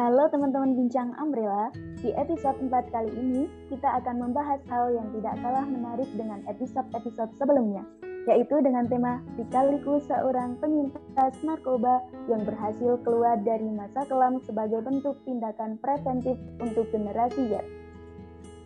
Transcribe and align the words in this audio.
Halo 0.00 0.32
teman-teman 0.32 0.80
Bincang 0.80 1.12
Umbrella, 1.20 1.68
di 2.00 2.08
episode 2.16 2.56
4 2.56 2.72
kali 2.72 3.12
ini 3.20 3.44
kita 3.68 4.00
akan 4.00 4.16
membahas 4.24 4.56
hal 4.72 4.96
yang 4.96 5.04
tidak 5.12 5.36
kalah 5.44 5.68
menarik 5.68 6.08
dengan 6.16 6.40
episode-episode 6.48 7.28
sebelumnya, 7.36 7.84
yaitu 8.24 8.64
dengan 8.64 8.88
tema 8.88 9.20
Dikaliku 9.36 10.00
seorang 10.08 10.56
penyintas 10.56 11.36
narkoba 11.44 12.00
yang 12.32 12.40
berhasil 12.48 12.96
keluar 13.04 13.44
dari 13.44 13.68
masa 13.68 14.08
kelam 14.08 14.40
sebagai 14.48 14.80
bentuk 14.80 15.20
tindakan 15.28 15.76
preventif 15.84 16.40
untuk 16.64 16.88
generasi 16.88 17.52
Z. 17.52 17.60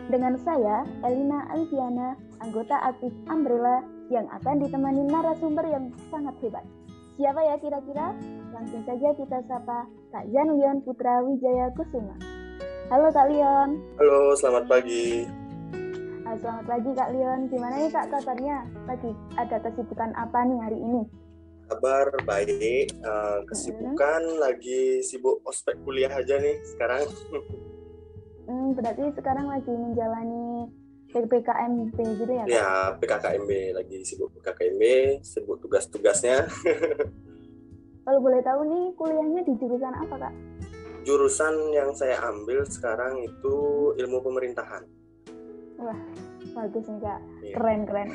Dengan 0.06 0.38
saya, 0.38 0.86
Elina 1.02 1.50
Aliviana, 1.50 2.14
anggota 2.46 2.78
aktif 2.78 3.10
Umbrella 3.26 3.82
yang 4.06 4.30
akan 4.30 4.62
ditemani 4.62 5.02
narasumber 5.10 5.66
yang 5.66 5.90
sangat 6.14 6.38
hebat. 6.46 6.62
Siapa 7.18 7.42
ya 7.42 7.58
kira-kira? 7.58 8.14
Langsung 8.54 8.86
saja 8.86 9.10
kita 9.18 9.38
sapa 9.50 9.82
Kak 10.14 10.30
Leon 10.30 10.78
Putra 10.86 11.18
Wijaya 11.26 11.74
Kusuma. 11.74 12.14
Halo 12.86 13.10
Kak 13.10 13.26
Leon. 13.26 13.82
Halo, 13.98 14.38
selamat 14.38 14.70
pagi. 14.70 15.26
Ah, 16.22 16.38
selamat 16.38 16.64
pagi 16.70 16.90
Kak 16.94 17.10
Leon. 17.10 17.50
Gimana 17.50 17.82
nih 17.82 17.90
Kak 17.90 18.14
kabarnya? 18.14 18.62
Pagi 18.86 19.10
ada 19.34 19.58
kesibukan 19.58 20.14
apa 20.14 20.46
nih 20.46 20.58
hari 20.62 20.78
ini? 20.78 21.02
Kabar 21.66 22.14
baik. 22.22 22.94
Uh, 23.02 23.42
kesibukan 23.50 24.22
hmm. 24.22 24.38
lagi 24.38 25.02
sibuk 25.02 25.42
ospek 25.42 25.74
kuliah 25.82 26.14
aja 26.14 26.38
nih 26.38 26.54
sekarang. 26.78 27.10
hmm, 28.46 28.70
berarti 28.78 29.02
sekarang 29.18 29.50
lagi 29.50 29.74
menjalani 29.74 30.70
PKKMB 31.10 31.98
gitu 32.22 32.30
ya? 32.30 32.44
Ya, 32.46 32.70
PKKMB 33.02 33.50
lagi 33.82 33.98
sibuk 34.06 34.30
PKKMB, 34.38 34.82
sibuk 35.26 35.58
tugas-tugasnya. 35.58 36.46
Kalau 38.04 38.20
boleh 38.20 38.40
tahu 38.44 38.60
nih 38.68 38.84
kuliahnya 39.00 39.40
di 39.48 39.52
jurusan 39.56 39.94
apa 39.96 40.14
kak? 40.28 40.34
Jurusan 41.04 41.54
yang 41.72 41.92
saya 41.96 42.20
ambil 42.28 42.64
sekarang 42.68 43.20
itu 43.24 43.56
ilmu 43.96 44.20
pemerintahan. 44.24 44.84
Wah, 45.80 46.00
bagus 46.52 46.84
nih 46.88 47.00
kak, 47.00 47.20
iya. 47.40 47.54
keren 47.56 47.80
keren. 47.88 48.08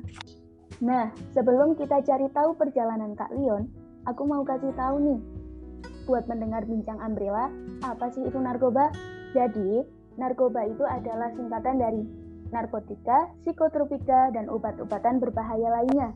nah, 0.88 1.08
sebelum 1.32 1.76
kita 1.76 2.04
cari 2.04 2.28
tahu 2.32 2.56
perjalanan 2.56 3.12
Kak 3.18 3.32
Leon, 3.34 3.68
aku 4.06 4.22
mau 4.24 4.46
kasih 4.46 4.72
tahu 4.76 4.96
nih 5.02 5.20
buat 6.08 6.24
mendengar 6.30 6.64
bincang 6.64 7.00
Umbrella, 7.02 7.52
apa 7.84 8.08
sih 8.14 8.24
itu 8.24 8.38
narkoba? 8.38 8.88
Jadi, 9.30 9.84
Narkoba 10.20 10.68
itu 10.68 10.84
adalah 10.84 11.32
singkatan 11.32 11.80
dari 11.80 12.02
narkotika, 12.52 13.32
psikotropika, 13.40 14.28
dan 14.36 14.52
obat-obatan 14.52 15.16
berbahaya 15.16 15.80
lainnya. 15.80 16.12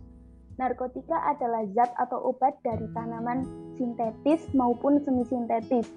Narkotika 0.55 1.19
adalah 1.35 1.67
zat 1.75 1.91
atau 1.99 2.31
obat 2.31 2.55
dari 2.63 2.87
tanaman 2.95 3.43
sintetis 3.75 4.47
maupun 4.55 5.03
semi-sintetis, 5.03 5.91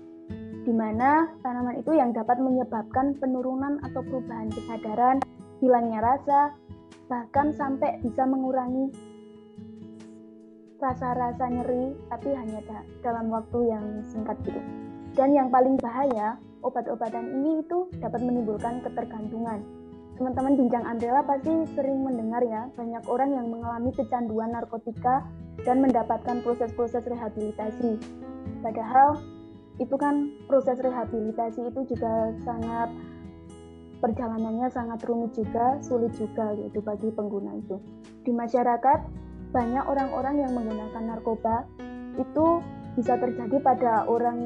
di 0.66 0.74
mana 0.74 1.30
tanaman 1.46 1.78
itu 1.78 1.94
yang 1.94 2.10
dapat 2.10 2.42
menyebabkan 2.42 3.14
penurunan 3.22 3.78
atau 3.86 4.02
perubahan 4.02 4.50
kesadaran, 4.50 5.22
hilangnya 5.62 6.02
rasa, 6.02 6.58
bahkan 7.06 7.54
sampai 7.54 8.02
bisa 8.02 8.26
mengurangi 8.26 8.90
rasa-rasa 10.82 11.46
nyeri, 11.54 11.94
tapi 12.10 12.34
hanya 12.34 12.62
dalam 13.06 13.30
waktu 13.30 13.60
yang 13.70 13.86
singkat 14.10 14.38
gitu. 14.42 14.62
Dan 15.14 15.38
yang 15.38 15.54
paling 15.54 15.78
bahaya, 15.78 16.38
obat-obatan 16.66 17.30
ini 17.42 17.62
itu 17.62 17.90
dapat 18.02 18.26
menimbulkan 18.26 18.82
ketergantungan. 18.82 19.77
Teman-teman 20.18 20.58
bincang 20.58 20.82
Andela 20.82 21.22
pasti 21.22 21.54
sering 21.78 22.02
mendengar 22.02 22.42
ya, 22.42 22.66
banyak 22.74 23.06
orang 23.06 23.38
yang 23.38 23.54
mengalami 23.54 23.94
kecanduan 23.94 24.50
narkotika 24.50 25.22
dan 25.62 25.78
mendapatkan 25.78 26.42
proses-proses 26.42 27.06
rehabilitasi. 27.06 28.02
Padahal 28.66 29.22
itu 29.78 29.94
kan 29.94 30.34
proses 30.50 30.82
rehabilitasi 30.82 31.70
itu 31.70 31.94
juga 31.94 32.34
sangat 32.42 32.90
perjalanannya 34.02 34.70
sangat 34.74 35.06
rumit 35.06 35.38
juga, 35.38 35.78
sulit 35.86 36.14
juga 36.18 36.54
gitu 36.58 36.82
bagi 36.82 37.14
pengguna 37.14 37.54
itu. 37.58 37.78
Di 38.26 38.34
masyarakat 38.34 39.00
banyak 39.54 39.86
orang-orang 39.86 40.42
yang 40.42 40.52
menggunakan 40.54 41.04
narkoba 41.14 41.66
itu 42.18 42.62
bisa 42.98 43.14
terjadi 43.22 43.62
pada 43.62 44.10
orang 44.10 44.38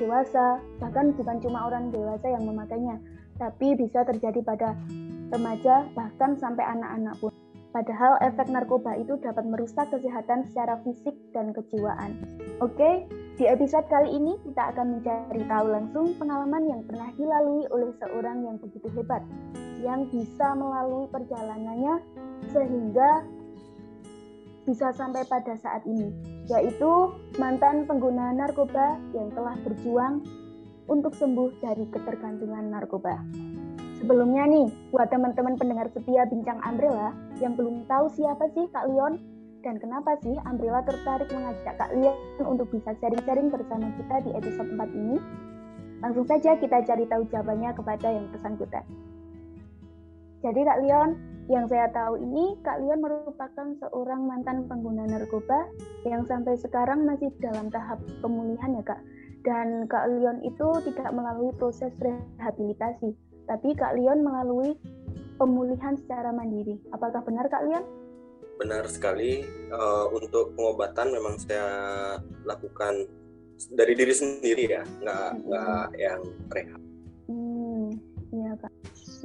dewasa, 0.00 0.60
bahkan 0.80 1.12
bukan 1.12 1.36
cuma 1.44 1.68
orang 1.68 1.92
dewasa 1.92 2.32
yang 2.32 2.48
memakainya, 2.48 2.96
tapi 3.36 3.76
bisa 3.76 4.04
terjadi 4.08 4.40
pada 4.40 4.72
remaja, 5.32 5.88
bahkan 5.96 6.36
sampai 6.36 6.64
anak-anak 6.66 7.14
pun. 7.22 7.32
Padahal 7.74 8.22
efek 8.22 8.54
narkoba 8.54 8.94
itu 8.94 9.18
dapat 9.18 9.42
merusak 9.50 9.90
kesehatan 9.90 10.46
secara 10.46 10.78
fisik 10.86 11.14
dan 11.34 11.50
kejiwaan. 11.50 12.14
Oke, 12.62 13.10
di 13.34 13.50
episode 13.50 13.90
kali 13.90 14.14
ini 14.14 14.38
kita 14.46 14.70
akan 14.70 14.98
mencari 14.98 15.42
tahu 15.42 15.66
langsung 15.74 16.06
pengalaman 16.14 16.70
yang 16.70 16.86
pernah 16.86 17.10
dilalui 17.18 17.66
oleh 17.74 17.90
seorang 17.98 18.46
yang 18.46 18.56
begitu 18.62 18.86
hebat, 18.94 19.26
yang 19.82 20.06
bisa 20.06 20.54
melalui 20.54 21.10
perjalanannya 21.10 21.98
sehingga 22.54 23.26
bisa 24.64 24.94
sampai 24.94 25.26
pada 25.28 25.58
saat 25.60 25.84
ini 25.84 26.08
yaitu 26.48 27.12
mantan 27.40 27.88
pengguna 27.88 28.32
narkoba 28.36 29.00
yang 29.16 29.32
telah 29.32 29.56
berjuang 29.64 30.24
untuk 30.88 31.16
sembuh 31.16 31.56
dari 31.64 31.88
ketergantungan 31.88 32.68
narkoba. 32.68 33.16
Sebelumnya 34.04 34.44
nih, 34.44 34.68
buat 34.92 35.08
teman-teman 35.08 35.56
pendengar 35.56 35.88
setia 35.96 36.28
Bincang 36.28 36.60
Umbrella 36.60 37.16
yang 37.40 37.56
belum 37.56 37.88
tahu 37.88 38.12
siapa 38.12 38.52
sih 38.52 38.68
Kak 38.68 38.84
Leon 38.92 39.16
dan 39.64 39.80
kenapa 39.80 40.20
sih 40.20 40.36
Umbrella 40.44 40.84
tertarik 40.84 41.24
mengajak 41.32 41.72
Kak 41.80 41.88
Leon 41.96 42.12
untuk 42.44 42.68
bisa 42.68 42.92
sharing-sharing 43.00 43.48
bersama 43.48 43.88
kita 43.96 44.28
di 44.28 44.30
episode 44.36 44.76
4 44.76 44.92
ini, 44.92 45.16
langsung 46.04 46.28
saja 46.28 46.52
kita 46.52 46.84
cari 46.84 47.08
tahu 47.08 47.24
jawabannya 47.32 47.72
kepada 47.72 48.08
yang 48.12 48.28
bersangkutan. 48.28 48.84
Jadi 50.44 50.60
Kak 50.68 50.78
Leon, 50.84 51.10
yang 51.48 51.64
saya 51.72 51.88
tahu 51.88 52.20
ini, 52.20 52.60
Kak 52.60 52.84
Leon 52.84 53.00
merupakan 53.00 53.68
seorang 53.88 54.20
mantan 54.28 54.68
pengguna 54.68 55.08
narkoba 55.08 55.64
yang 56.04 56.28
sampai 56.28 56.60
sekarang 56.60 57.08
masih 57.08 57.32
dalam 57.40 57.72
tahap 57.72 58.04
pemulihan 58.20 58.76
ya 58.76 58.84
Kak. 58.84 59.00
Dan 59.48 59.88
Kak 59.88 60.12
Leon 60.12 60.44
itu 60.44 60.92
tidak 60.92 61.08
melalui 61.16 61.56
proses 61.56 61.96
rehabilitasi, 61.96 63.16
tapi 63.44 63.76
Kak 63.76 63.96
Leon 63.96 64.24
melalui 64.24 64.76
pemulihan 65.36 65.94
secara 65.98 66.30
mandiri. 66.30 66.78
Apakah 66.94 67.20
benar 67.26 67.46
Kak 67.50 67.64
Leon? 67.66 67.84
Benar 68.60 68.86
sekali. 68.86 69.42
Uh, 69.70 70.06
untuk 70.14 70.54
pengobatan 70.54 71.10
memang 71.10 71.34
saya 71.42 71.66
lakukan 72.46 73.06
dari 73.74 73.94
diri 73.98 74.14
sendiri 74.14 74.64
ya, 74.70 74.82
nggak 75.02 75.28
hmm. 75.30 75.42
nggak 75.50 75.86
yang 75.98 76.20
rehab. 76.50 76.80
Hmm, 77.26 77.88
iya 78.30 78.52
Kak. 78.58 78.72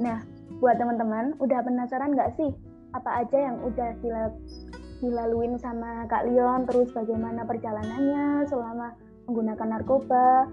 Nah, 0.00 0.18
buat 0.58 0.76
teman-teman 0.76 1.38
udah 1.38 1.60
penasaran 1.62 2.12
nggak 2.16 2.34
sih 2.34 2.50
apa 2.90 3.22
aja 3.22 3.38
yang 3.38 3.56
udah 3.62 3.90
dilaluin 4.98 5.54
sama 5.62 6.04
Kak 6.10 6.26
Leon 6.26 6.66
terus 6.66 6.90
bagaimana 6.90 7.46
perjalanannya 7.46 8.50
selama 8.50 8.98
menggunakan 9.30 9.78
narkoba 9.78 10.50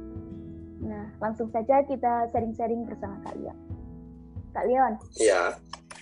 nah 0.87 1.05
langsung 1.19 1.51
saja 1.51 1.83
kita 1.83 2.31
sharing-sharing 2.31 2.87
bersama 2.87 3.19
Kak 3.27 3.35
Leon. 3.35 3.57
Kak 4.55 4.65
Leon 4.65 4.93
iya. 5.19 5.53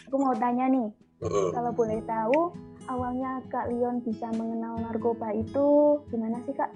aku 0.07 0.15
mau 0.21 0.35
tanya 0.37 0.69
nih. 0.69 0.89
Uh. 1.23 1.49
kalau 1.55 1.71
boleh 1.73 1.99
tahu 2.05 2.53
awalnya 2.85 3.41
Kak 3.49 3.73
Leon 3.73 4.03
bisa 4.05 4.29
mengenal 4.37 4.77
narkoba 4.77 5.33
itu 5.33 5.99
gimana 6.13 6.37
sih 6.45 6.53
Kak? 6.53 6.69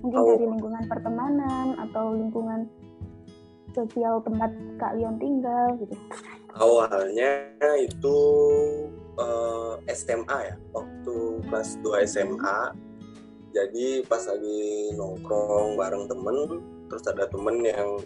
Mungkin 0.00 0.18
oh. 0.18 0.26
dari 0.32 0.46
lingkungan 0.48 0.84
pertemanan 0.88 1.76
atau 1.88 2.16
lingkungan 2.16 2.64
sosial 3.76 4.24
tempat 4.24 4.50
Kak 4.80 4.96
Leon 4.96 5.20
tinggal 5.20 5.76
gitu. 5.76 5.94
Awalnya 6.56 7.52
itu 7.76 8.18
uh, 9.20 9.76
eh, 9.84 9.92
SMA 9.92 10.38
ya 10.52 10.56
waktu 10.72 11.14
kelas 11.48 11.76
2 11.84 12.08
SMA 12.08 12.60
jadi 13.56 14.04
pas 14.04 14.20
lagi 14.28 14.92
nongkrong 14.92 15.80
bareng 15.80 16.04
temen 16.08 16.36
terus 16.86 17.04
ada 17.10 17.26
temen 17.26 17.62
yang 17.62 17.98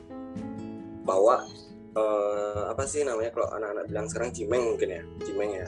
bawa 1.05 1.44
uh, 1.97 2.71
apa 2.71 2.85
sih 2.85 3.03
namanya 3.03 3.32
kalau 3.35 3.49
anak-anak 3.56 3.85
bilang 3.88 4.06
sekarang 4.09 4.31
cimeng 4.32 4.62
mungkin 4.75 4.88
ya 4.88 5.03
cimeng 5.25 5.50
ya. 5.65 5.67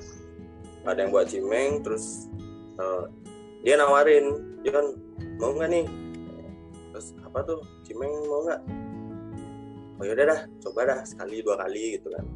Ada 0.82 0.98
yang 1.06 1.10
buat 1.14 1.26
cimeng 1.30 1.70
terus 1.86 2.26
uh, 2.80 3.06
dia 3.62 3.78
nawarin 3.78 4.58
John 4.66 4.98
mau 5.38 5.54
nggak 5.54 5.70
nih? 5.70 5.86
Terus 6.94 7.14
apa 7.22 7.38
tuh? 7.46 7.60
Cimeng 7.86 8.12
mau 8.26 8.42
nggak? 8.46 8.60
Oh 9.98 10.04
yaudah 10.06 10.26
dah 10.26 10.40
coba 10.62 10.80
dah 10.86 11.00
sekali 11.06 11.42
dua 11.42 11.58
kali 11.62 11.98
gitu 11.98 12.10
kan. 12.10 12.26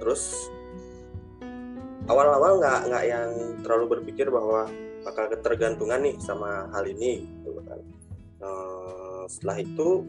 Terus 0.00 0.48
awal-awal 2.08 2.56
nggak 2.56 2.80
nggak 2.88 3.04
yang 3.04 3.30
terlalu 3.60 4.00
berpikir 4.00 4.32
bahwa 4.32 4.64
bakal 5.04 5.28
ketergantungan 5.28 6.00
nih 6.00 6.16
sama 6.20 6.68
hal 6.72 6.84
ini 6.88 7.28
gitu 7.44 7.60
kan. 7.64 7.80
Uh, 8.40 8.99
setelah 9.30 9.62
itu 9.62 10.02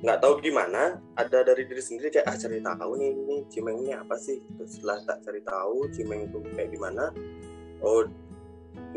nggak 0.00 0.20
tahu 0.20 0.40
gimana 0.44 1.00
ada 1.16 1.44
dari 1.44 1.64
diri 1.64 1.80
sendiri 1.80 2.08
kayak 2.12 2.28
ah 2.28 2.36
cari 2.36 2.60
tahu 2.60 2.90
nih 3.00 3.10
ini 3.12 3.36
cimeng 3.48 3.84
ini 3.84 3.92
apa 3.96 4.16
sih 4.16 4.40
terus 4.56 4.76
setelah 4.76 5.00
tak 5.04 5.24
cari 5.24 5.40
tahu 5.44 5.88
cimeng 5.92 6.28
itu 6.28 6.38
kayak 6.56 6.72
gimana 6.72 7.12
oh 7.84 8.04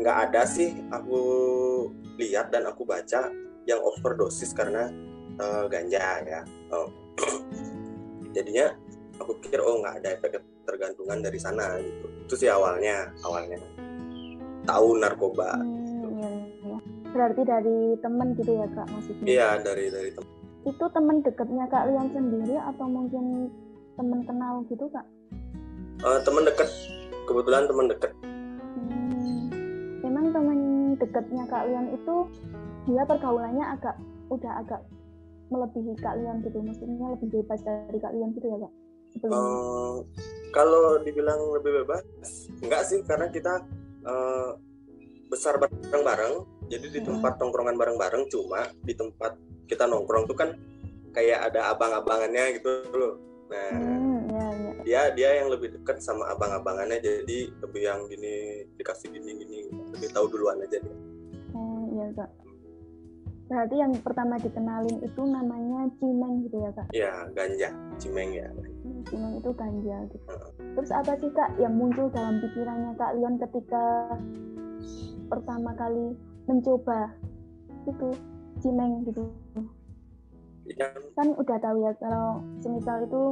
nggak 0.00 0.16
ada 0.28 0.48
sih 0.48 0.72
aku 0.92 1.20
lihat 2.16 2.52
dan 2.52 2.68
aku 2.68 2.88
baca 2.88 3.28
yang 3.68 3.80
overdosis 3.84 4.56
karena 4.56 4.88
uh, 5.40 5.68
ganja 5.68 6.24
ya 6.24 6.40
oh. 6.72 6.88
jadinya 8.36 8.72
aku 9.20 9.36
pikir 9.44 9.60
oh 9.60 9.80
nggak 9.84 10.04
ada 10.04 10.08
efek 10.16 10.40
ketergantungan 10.64 11.20
dari 11.20 11.36
sana 11.36 11.76
gitu 11.84 12.06
itu 12.24 12.34
sih 12.40 12.48
awalnya 12.48 13.12
awalnya 13.28 13.60
tahu 14.64 14.96
narkoba 14.96 15.60
hmm. 15.60 15.83
Berarti 17.14 17.42
dari 17.46 17.94
teman 18.02 18.34
gitu 18.34 18.58
ya 18.58 18.66
kak 18.74 18.90
maksudnya? 18.90 19.24
Iya 19.24 19.48
dari 19.62 19.86
dari 19.88 20.10
teman 20.10 20.32
itu 20.64 20.84
teman 20.90 21.16
dekatnya 21.22 21.64
kak 21.70 21.86
Lian 21.86 22.08
sendiri 22.10 22.56
atau 22.58 22.86
mungkin 22.90 23.52
teman 23.94 24.20
kenal 24.26 24.66
gitu 24.66 24.90
kak? 24.90 25.06
Uh, 26.02 26.18
teman 26.26 26.42
dekat 26.42 26.68
kebetulan 27.24 27.64
teman 27.70 27.86
dekat 27.86 28.12
hmm, 28.26 29.48
memang 30.02 30.34
teman 30.34 30.58
dekatnya 30.98 31.44
kak 31.46 31.64
Lian 31.70 31.86
itu 31.94 32.14
dia 32.90 33.02
pergaulannya 33.06 33.64
agak 33.78 33.96
udah 34.28 34.52
agak 34.60 34.82
melebihi 35.54 35.94
kak 36.02 36.18
Lian 36.18 36.42
gitu 36.42 36.58
maksudnya 36.60 37.06
lebih 37.14 37.28
bebas 37.30 37.62
dari 37.62 37.98
kak 38.02 38.12
Lian 38.12 38.34
gitu 38.34 38.50
ya 38.50 38.58
kak? 38.58 38.72
Uh, 39.22 40.02
kalau 40.50 40.98
dibilang 41.06 41.38
lebih 41.54 41.86
bebas, 41.86 42.02
enggak 42.58 42.82
sih 42.82 42.98
karena 43.06 43.30
kita 43.30 43.62
uh, 44.02 44.58
besar 45.30 45.54
bareng-bareng. 45.58 46.42
Jadi 46.68 46.86
di 46.90 47.00
tempat 47.04 47.36
tongkrongan 47.36 47.76
bareng-bareng, 47.76 48.28
cuma 48.32 48.68
di 48.82 48.96
tempat 48.96 49.36
kita 49.68 49.84
nongkrong 49.84 50.24
tuh 50.28 50.36
kan 50.36 50.50
kayak 51.14 51.52
ada 51.52 51.72
abang-abangannya 51.72 52.58
gitu 52.58 52.68
loh. 52.96 53.14
Nah, 53.52 53.70
hmm, 53.76 54.18
ya, 54.32 54.46
ya. 54.50 54.72
dia 54.82 55.02
dia 55.12 55.30
yang 55.44 55.52
lebih 55.52 55.76
dekat 55.76 56.00
sama 56.00 56.32
abang-abangannya, 56.32 56.98
jadi 56.98 57.52
lebih 57.60 57.82
yang 57.84 58.00
gini 58.08 58.64
dikasih 58.80 59.12
gini-gini, 59.12 59.68
lebih 59.92 60.08
tahu 60.10 60.26
duluan 60.32 60.64
aja 60.64 60.80
dia. 60.80 60.96
Oh 61.54 61.84
iya 61.92 62.08
kak. 62.16 62.30
Berarti 63.44 63.76
yang 63.76 63.92
pertama 64.00 64.40
dikenalin 64.40 65.04
itu 65.04 65.22
namanya 65.28 65.92
Cimeng 66.00 66.48
gitu 66.48 66.56
ya 66.64 66.70
kak? 66.72 66.86
Iya, 66.96 67.12
ganja, 67.36 67.68
Cimeng 68.00 68.32
ya. 68.32 68.48
Cimeng 69.12 69.36
itu 69.36 69.50
ganja 69.52 69.96
gitu. 70.08 70.26
Terus 70.56 70.90
apa 70.90 71.12
sih 71.20 71.30
kak 71.30 71.52
yang 71.60 71.76
muncul 71.76 72.08
dalam 72.08 72.40
pikirannya 72.40 72.96
kak 72.96 73.12
Leon 73.20 73.36
ketika 73.36 74.16
pertama 75.28 75.76
kali 75.76 76.16
mencoba 76.48 77.12
itu 77.84 78.08
Cimeng 78.62 79.04
gitu? 79.04 79.22
Ya. 80.64 80.88
Kan 81.18 81.36
udah 81.36 81.58
tahu 81.60 81.76
ya 81.84 81.92
kalau 82.00 82.40
semisal 82.64 83.04
itu 83.04 83.22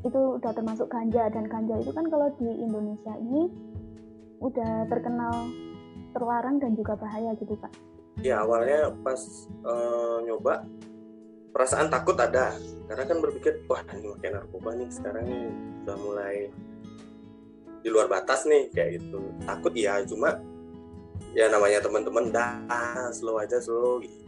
itu 0.00 0.20
udah 0.40 0.52
termasuk 0.56 0.88
ganja 0.88 1.28
dan 1.28 1.44
ganja 1.46 1.76
itu 1.76 1.92
kan 1.92 2.08
kalau 2.08 2.32
di 2.40 2.48
Indonesia 2.48 3.12
ini 3.20 3.52
udah 4.40 4.88
terkenal 4.88 5.52
terlarang 6.16 6.56
dan 6.56 6.72
juga 6.72 6.96
bahaya 6.96 7.36
gitu 7.36 7.52
kak 7.60 7.68
ya 8.24 8.40
awalnya 8.40 8.92
pas 9.04 9.20
uh, 9.64 10.24
nyoba 10.24 10.64
perasaan 11.52 11.92
takut 11.92 12.16
ada 12.16 12.56
karena 12.88 13.04
kan 13.04 13.18
berpikir 13.20 13.60
wah 13.68 13.84
ini 13.92 14.08
pakai 14.16 14.30
narkoba 14.32 14.70
nih 14.74 14.88
sekarang 14.88 15.24
nih 15.28 15.46
udah 15.84 15.96
mulai 16.00 16.36
di 17.80 17.88
luar 17.88 18.08
batas 18.08 18.48
nih 18.48 18.72
kayak 18.72 19.00
gitu 19.00 19.20
takut 19.44 19.72
ya 19.76 20.00
cuma 20.08 20.40
ya 21.36 21.46
namanya 21.48 21.82
teman-teman 21.82 22.34
dah 22.34 22.58
slow 23.14 23.38
aja 23.38 23.60
slow. 23.62 24.02
Gitu. 24.02 24.18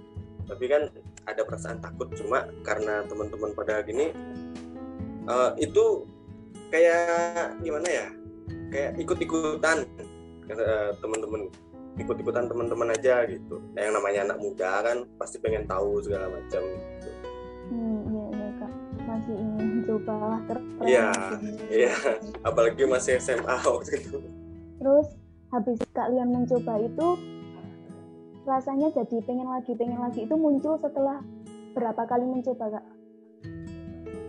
tapi 0.42 0.66
kan 0.66 0.90
ada 1.24 1.46
perasaan 1.46 1.78
takut 1.78 2.10
cuma 2.18 2.50
karena 2.66 3.06
teman-teman 3.06 3.54
pada 3.54 3.78
gini 3.86 4.10
uh, 5.28 5.54
itu 5.58 6.06
kayak 6.72 7.60
gimana 7.60 7.88
ya? 7.88 8.06
Kayak 8.72 8.90
ikut-ikutan 8.96 9.84
uh, 10.48 10.90
teman-teman. 10.98 11.52
Ikut-ikutan 12.00 12.48
teman-teman 12.48 12.88
aja 12.96 13.28
gitu. 13.28 13.60
Nah, 13.76 13.80
yang 13.84 13.92
namanya 13.92 14.32
anak 14.32 14.38
muda 14.40 14.80
kan 14.80 15.04
pasti 15.20 15.36
pengen 15.44 15.68
tahu 15.68 16.00
segala 16.00 16.32
macam 16.32 16.64
gitu. 16.64 17.10
hmm, 17.68 18.00
iya 18.08 18.24
iya 18.32 18.48
kak. 18.56 18.72
Masih 19.04 19.36
ingin 19.36 19.70
coba 19.84 20.14
lah 20.16 20.40
iya 20.88 21.08
iya. 21.68 21.94
Apalagi 22.48 22.88
masih 22.88 23.20
SMA 23.20 23.56
waktu 23.68 24.00
itu. 24.00 24.24
Terus 24.80 25.08
habis 25.52 25.78
kalian 25.93 26.32
mencoba 26.32 26.81
itu 26.81 27.20
rasanya 28.49 28.88
jadi 28.90 29.20
pengen 29.22 29.46
lagi 29.52 29.76
pengen 29.76 30.00
lagi. 30.00 30.25
Itu 30.25 30.34
muncul 30.40 30.81
setelah 30.81 31.20
berapa 31.76 32.02
kali 32.08 32.25
mencoba 32.25 32.81
kak? 32.81 32.84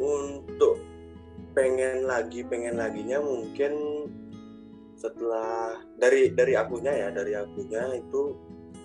Untuk 0.03 0.83
pengen 1.55 2.05
lagi 2.05 2.43
pengen 2.43 2.75
laginya 2.75 3.23
mungkin 3.23 3.73
setelah 4.99 5.79
dari 5.97 6.31
dari 6.31 6.53
akunya 6.59 6.91
ya 6.91 7.07
dari 7.11 7.35
akunya 7.35 7.97
itu 7.97 8.35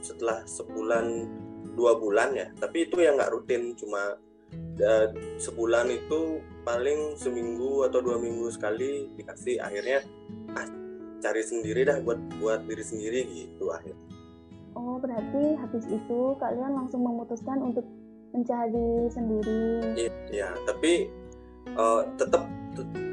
setelah 0.01 0.47
sebulan 0.47 1.27
dua 1.75 1.99
bulan 1.99 2.39
ya. 2.39 2.47
Tapi 2.55 2.87
itu 2.87 3.03
yang 3.03 3.19
nggak 3.19 3.35
rutin 3.35 3.75
cuma 3.75 4.15
ya, 4.79 5.11
sebulan 5.43 5.91
itu 5.91 6.39
paling 6.63 7.19
seminggu 7.19 7.83
atau 7.91 7.99
dua 7.99 8.17
minggu 8.23 8.47
sekali 8.55 9.11
dikasih. 9.19 9.59
Akhirnya 9.59 10.07
cari 11.19 11.43
sendiri 11.43 11.87
dah 11.87 11.99
buat 12.03 12.19
buat 12.39 12.65
diri 12.67 12.85
sendiri 12.85 13.21
gitu 13.27 13.71
akhir 13.71 13.95
oh 14.79 14.97
berarti 15.03 15.59
habis 15.59 15.85
itu 15.91 16.21
kalian 16.39 16.73
langsung 16.79 17.03
memutuskan 17.03 17.59
untuk 17.63 17.87
mencari 18.33 19.09
sendiri 19.11 19.63
iya 20.31 20.53
tapi 20.69 21.09
uh, 21.75 22.05
tetap 22.21 22.47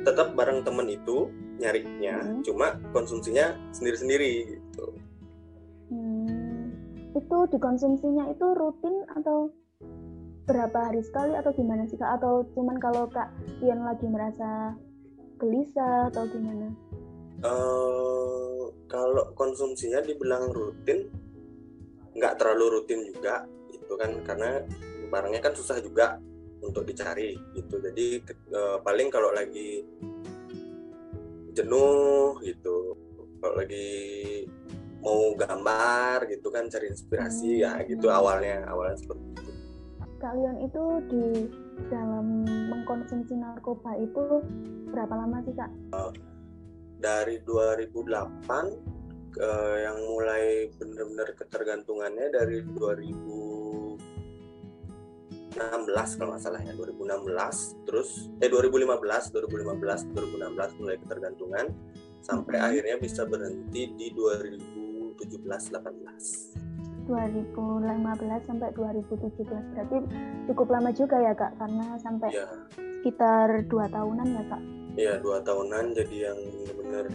tetap 0.05 0.37
bareng 0.37 0.61
temen 0.61 0.87
itu 0.91 1.31
nyarinya 1.57 2.21
hmm. 2.21 2.43
cuma 2.43 2.77
konsumsinya 2.91 3.55
sendiri-sendiri 3.71 4.59
gitu 4.59 4.85
hmm. 5.89 6.69
itu 7.15 7.37
dikonsumsinya 7.55 8.29
itu 8.29 8.45
rutin 8.53 8.95
atau 9.15 9.49
berapa 10.45 10.77
hari 10.77 11.01
sekali 11.01 11.33
atau 11.33 11.49
gimana 11.57 11.89
sih 11.89 11.97
kak 11.97 12.21
atau 12.21 12.45
cuman 12.53 12.77
kalau 12.77 13.09
kak 13.09 13.33
Ian 13.65 13.81
lagi 13.81 14.05
merasa 14.05 14.77
gelisah 15.41 16.13
atau 16.13 16.29
gimana 16.29 16.69
uh, 17.45 18.63
kalau 18.89 19.25
konsumsinya 19.37 20.01
dibilang 20.01 20.49
rutin 20.49 21.05
nggak 22.15 22.41
terlalu 22.41 22.79
rutin 22.79 23.05
juga 23.05 23.45
itu 23.69 23.93
kan 23.99 24.11
karena 24.25 24.63
barangnya 25.11 25.41
kan 25.43 25.53
susah 25.53 25.77
juga 25.83 26.17
untuk 26.63 26.87
dicari 26.87 27.37
gitu 27.53 27.77
jadi 27.77 28.23
uh, 28.55 28.77
paling 28.81 29.13
kalau 29.13 29.29
lagi 29.35 29.85
jenuh 31.53 32.39
gitu 32.41 32.97
kalau 33.39 33.55
lagi 33.61 33.87
mau 35.05 35.37
gambar 35.37 36.25
gitu 36.33 36.49
kan 36.49 36.65
cari 36.65 36.89
inspirasi 36.89 37.61
ya, 37.61 37.77
hmm. 37.77 37.85
ya 37.85 37.89
gitu 37.93 38.07
awalnya 38.09 38.65
awalnya 38.65 38.97
seperti 38.97 39.25
itu 39.37 39.51
kalian 40.17 40.57
itu 40.65 40.83
di 41.11 41.25
dalam 41.91 42.47
mengkonsumsi 42.47 43.37
narkoba 43.37 43.93
itu 43.99 44.41
berapa 44.89 45.13
lama 45.13 45.37
sih 45.45 45.53
kak? 45.53 45.69
Uh, 45.93 46.09
dari 47.05 47.37
2008 47.45 49.37
ke 49.37 49.51
yang 49.85 49.97
mulai 50.09 50.73
benar-benar 50.73 51.37
ketergantungannya 51.37 52.33
dari 52.33 52.65
2000 52.65 53.85
2016 55.55 56.19
kalau 56.19 56.35
nggak 56.35 56.43
salah 56.43 56.59
ya 56.59 56.75
2016 56.75 57.87
terus 57.87 58.27
eh 58.43 58.51
2015 58.51 59.31
2015 59.31 60.11
2016 60.11 60.79
mulai 60.83 60.95
ketergantungan 60.99 61.71
sampai 62.19 62.59
hmm. 62.59 62.67
akhirnya 62.67 62.95
bisa 62.99 63.23
berhenti 63.23 63.87
di 63.95 64.11
2017 64.11 65.15
18 65.15 67.07
2015 67.07 68.49
sampai 68.49 68.67
2017 68.73 69.71
berarti 69.71 69.97
cukup 70.51 70.67
lama 70.73 70.89
juga 70.91 71.21
ya 71.21 71.33
kak 71.37 71.53
karena 71.55 71.85
sampai 72.01 72.29
ya. 72.33 72.49
sekitar 72.99 73.63
dua 73.69 73.85
tahunan 73.87 74.27
ya 74.27 74.43
kak 74.51 74.63
iya 74.95 75.19
dua 75.19 75.43
tahunan 75.43 75.95
jadi 75.95 76.31
yang 76.31 76.39
benar-benar 76.39 77.05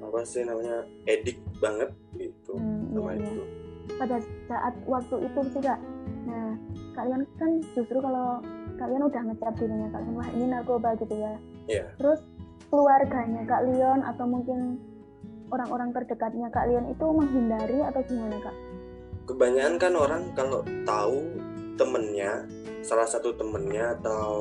apa 0.00 0.18
sih 0.26 0.42
namanya 0.42 0.82
edik 1.06 1.38
banget 1.62 1.90
gitu. 2.18 2.58
Hmm, 2.58 2.90
sama 2.90 3.14
iya, 3.14 3.30
itu 3.30 3.42
pada 3.98 4.16
saat 4.46 4.74
waktu 4.86 5.16
itu 5.26 5.40
sih 5.54 5.62
kak. 5.62 5.80
Nah 6.26 6.58
kalian 6.98 7.22
kan 7.38 7.50
justru 7.74 7.98
kalau 8.02 8.42
kalian 8.78 9.02
udah 9.06 9.22
ngecap 9.22 9.54
dirinya 9.60 9.88
kalian 9.92 10.14
wah 10.16 10.28
ini 10.34 10.44
narkoba 10.50 10.96
gitu 10.98 11.14
ya. 11.14 11.34
Yeah. 11.70 11.86
terus 12.00 12.18
keluarganya 12.66 13.46
kak 13.46 13.62
Leon 13.66 14.02
atau 14.02 14.26
mungkin 14.26 14.82
orang-orang 15.50 15.94
terdekatnya 15.94 16.50
kak 16.50 16.66
Leon 16.70 16.90
itu 16.90 17.06
menghindari 17.06 17.78
atau 17.86 18.00
gimana 18.06 18.36
kak? 18.42 18.56
Kebanyakan 19.30 19.76
kan 19.78 19.94
orang 19.94 20.22
kalau 20.34 20.66
tahu 20.82 21.18
temennya 21.78 22.46
salah 22.82 23.06
satu 23.06 23.36
temennya 23.36 23.94
atau 24.00 24.34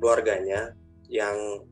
keluarganya 0.00 0.72
yang 1.10 1.62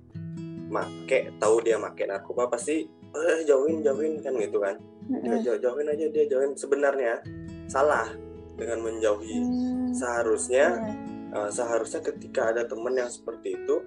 make 0.70 1.30
tahu 1.38 1.60
dia 1.62 1.76
make 1.78 2.02
narkoba 2.06 2.50
pasti 2.50 2.86
eh, 3.14 3.38
jauhin 3.46 3.84
jauhin 3.84 4.18
kan 4.24 4.34
gitu 4.38 4.58
kan. 4.58 4.74
-hmm. 5.10 5.42
jauh, 5.44 5.58
jauhin 5.60 5.86
aja 5.90 6.06
dia 6.10 6.24
jauhin. 6.26 6.52
Sebenarnya 6.56 7.20
salah 7.68 8.08
dengan 8.54 8.86
menjauhi. 8.86 9.38
Hmm. 9.42 9.90
seharusnya 9.94 10.74
yeah. 10.74 11.46
uh, 11.46 11.50
seharusnya 11.50 12.02
ketika 12.02 12.50
ada 12.50 12.66
teman 12.66 12.98
yang 12.98 13.10
seperti 13.10 13.54
itu 13.54 13.82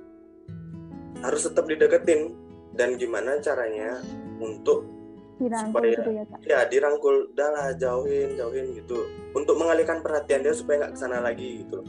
harus 1.23 1.41
tetap 1.47 1.65
dideketin. 1.67 2.35
Dan 2.77 2.93
gimana 2.93 3.41
caranya 3.41 3.97
untuk 4.37 4.85
dirangkul 5.41 5.81
supaya 5.81 5.97
gitu 5.97 6.09
ya 6.13 6.23
kak? 6.29 6.39
Ya 6.45 6.59
dirangkul. 6.69 7.15
Udah 7.33 7.49
lah 7.49 7.67
jauhin 7.73 8.37
jauhin 8.37 8.77
gitu. 8.77 9.01
Untuk 9.33 9.57
mengalihkan 9.57 10.05
perhatian 10.05 10.45
dia 10.45 10.53
supaya 10.53 10.85
nggak 10.85 10.93
ke 10.93 10.99
sana 11.01 11.17
lagi 11.25 11.65
gitu. 11.65 11.81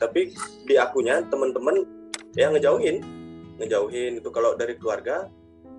Tapi 0.00 0.32
di 0.64 0.80
akunya 0.80 1.20
teman-teman 1.28 1.84
ya 2.34 2.46
ngejauhin. 2.50 3.02
Ngejauhin 3.60 4.12
itu 4.22 4.28
kalau 4.32 4.56
dari 4.56 4.74
keluarga 4.80 5.28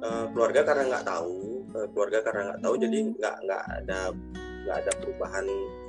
eh, 0.02 0.26
keluarga 0.34 0.62
karena 0.66 0.84
nggak 0.92 1.06
tahu 1.06 1.38
eh, 1.76 1.88
keluarga 1.94 2.20
karena 2.26 2.42
nggak 2.52 2.62
tahu 2.62 2.74
jadi 2.78 2.98
Hmm. 3.02 3.14
nggak 3.18 3.36
nggak 3.46 3.64
ada 3.84 4.00
nggak 4.62 4.78
ada 4.86 4.92
perubahan 5.02 5.46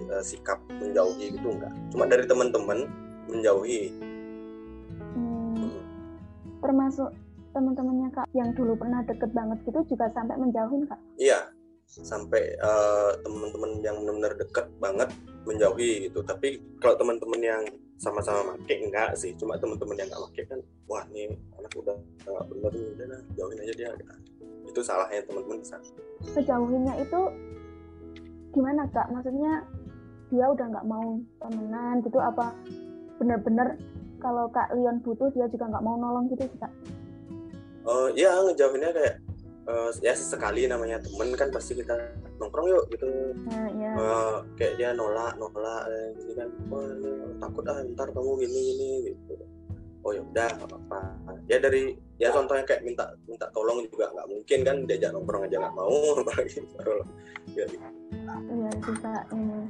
eh, 0.09 0.25
sikap 0.25 0.59
menjauhi 0.81 1.27
gitu 1.37 1.49
nggak. 1.49 1.73
Cuma 1.93 2.05
dari 2.09 2.25
teman-teman 2.25 2.89
menjauhi. 3.29 3.93
Hmm, 5.17 5.73
termasuk 6.61 7.11
teman-temannya 7.53 8.09
kak 8.17 8.27
yang 8.33 8.49
dulu 8.57 8.73
pernah 8.81 9.05
deket 9.05 9.29
banget 9.37 9.61
gitu 9.69 9.81
juga 9.93 10.09
sampai 10.17 10.41
menjauhin 10.41 10.89
kak? 10.89 10.97
Iya, 11.21 11.53
sampai 11.93 12.57
eh, 12.57 13.11
teman-teman 13.21 13.85
yang 13.85 14.01
benar-benar 14.01 14.33
deket 14.41 14.67
banget 14.81 15.13
menjauhi 15.45 16.09
gitu. 16.09 16.25
Tapi 16.25 16.57
kalau 16.81 16.97
teman-teman 16.97 17.41
yang 17.45 17.63
sama-sama 18.01 18.57
make 18.57 18.73
enggak 18.73 19.13
sih, 19.15 19.37
cuma 19.37 19.61
teman-teman 19.61 20.01
yang 20.01 20.09
nggak 20.09 20.23
make 20.25 20.45
kan, 20.49 20.61
wah 20.89 21.05
nih 21.13 21.29
anak 21.61 21.73
udah 21.77 21.97
nggak 22.25 22.47
bener 22.49 22.73
nih, 22.73 22.89
udah 22.97 23.07
lah 23.13 23.21
jauhin 23.37 23.59
aja 23.61 23.75
dia. 23.77 23.91
Gitu. 23.93 24.13
Itu 24.73 24.81
salahnya 24.81 25.21
teman-teman 25.29 25.61
di 25.61 25.69
sana. 25.69 25.85
sejauhinnya 26.33 26.95
itu 27.03 27.21
gimana 28.53 28.89
kak 28.93 29.09
maksudnya 29.13 29.65
dia 30.33 30.49
udah 30.49 30.67
nggak 30.71 30.89
mau 30.89 31.21
temenan 31.41 32.01
gitu 32.05 32.21
apa 32.21 32.57
bener-bener 33.21 33.77
kalau 34.21 34.49
kak 34.49 34.71
Leon 34.73 35.01
butuh 35.05 35.29
dia 35.35 35.49
juga 35.49 35.69
nggak 35.73 35.85
mau 35.85 35.97
nolong 35.99 36.31
gitu 36.31 36.47
sih 36.47 36.59
kak 36.61 36.73
Eh, 37.83 38.09
ya 38.15 38.31
ngejauhinnya 38.47 38.95
kayak 38.95 39.15
eh, 39.69 39.91
ya 40.03 40.15
sesekali 40.15 40.67
namanya 40.67 40.99
temen 40.99 41.35
kan 41.39 41.49
pasti 41.55 41.79
kita 41.79 41.95
nongkrong 42.43 42.67
yuk 42.71 42.85
gitu. 42.91 43.09
nah, 43.47 43.69
ya 43.77 43.91
Eh, 43.95 44.37
kayak 44.59 44.75
dia 44.81 44.91
nolak 44.97 45.39
nolak 45.39 45.83
eh, 45.91 46.09
gini 46.19 46.33
kan, 46.35 46.49
ini 46.99 47.11
takut 47.39 47.65
ah 47.71 47.79
ntar 47.95 48.09
kamu 48.11 48.31
gini 48.43 48.61
gini 48.73 48.91
gitu. 49.13 49.35
Oh 50.03 50.11
ya 50.11 50.19
udah 50.19 50.49
nggak 50.59 50.67
apa-apa. 50.67 51.01
Ya 51.47 51.63
dari 51.63 51.95
ya 52.23 52.31
contohnya 52.31 52.63
kayak 52.63 52.87
minta 52.87 53.05
minta 53.27 53.51
tolong 53.51 53.83
juga 53.91 54.07
nggak 54.15 54.31
mungkin 54.31 54.59
kan 54.63 54.77
diajak 54.87 55.11
nongkrong 55.11 55.51
aja 55.51 55.59
nggak 55.59 55.75
mau 55.75 55.95
apalagi 56.23 56.59
baru 56.79 56.97
ya, 57.59 57.65
iya 58.47 58.73
kak 59.03 59.25
ini 59.35 59.61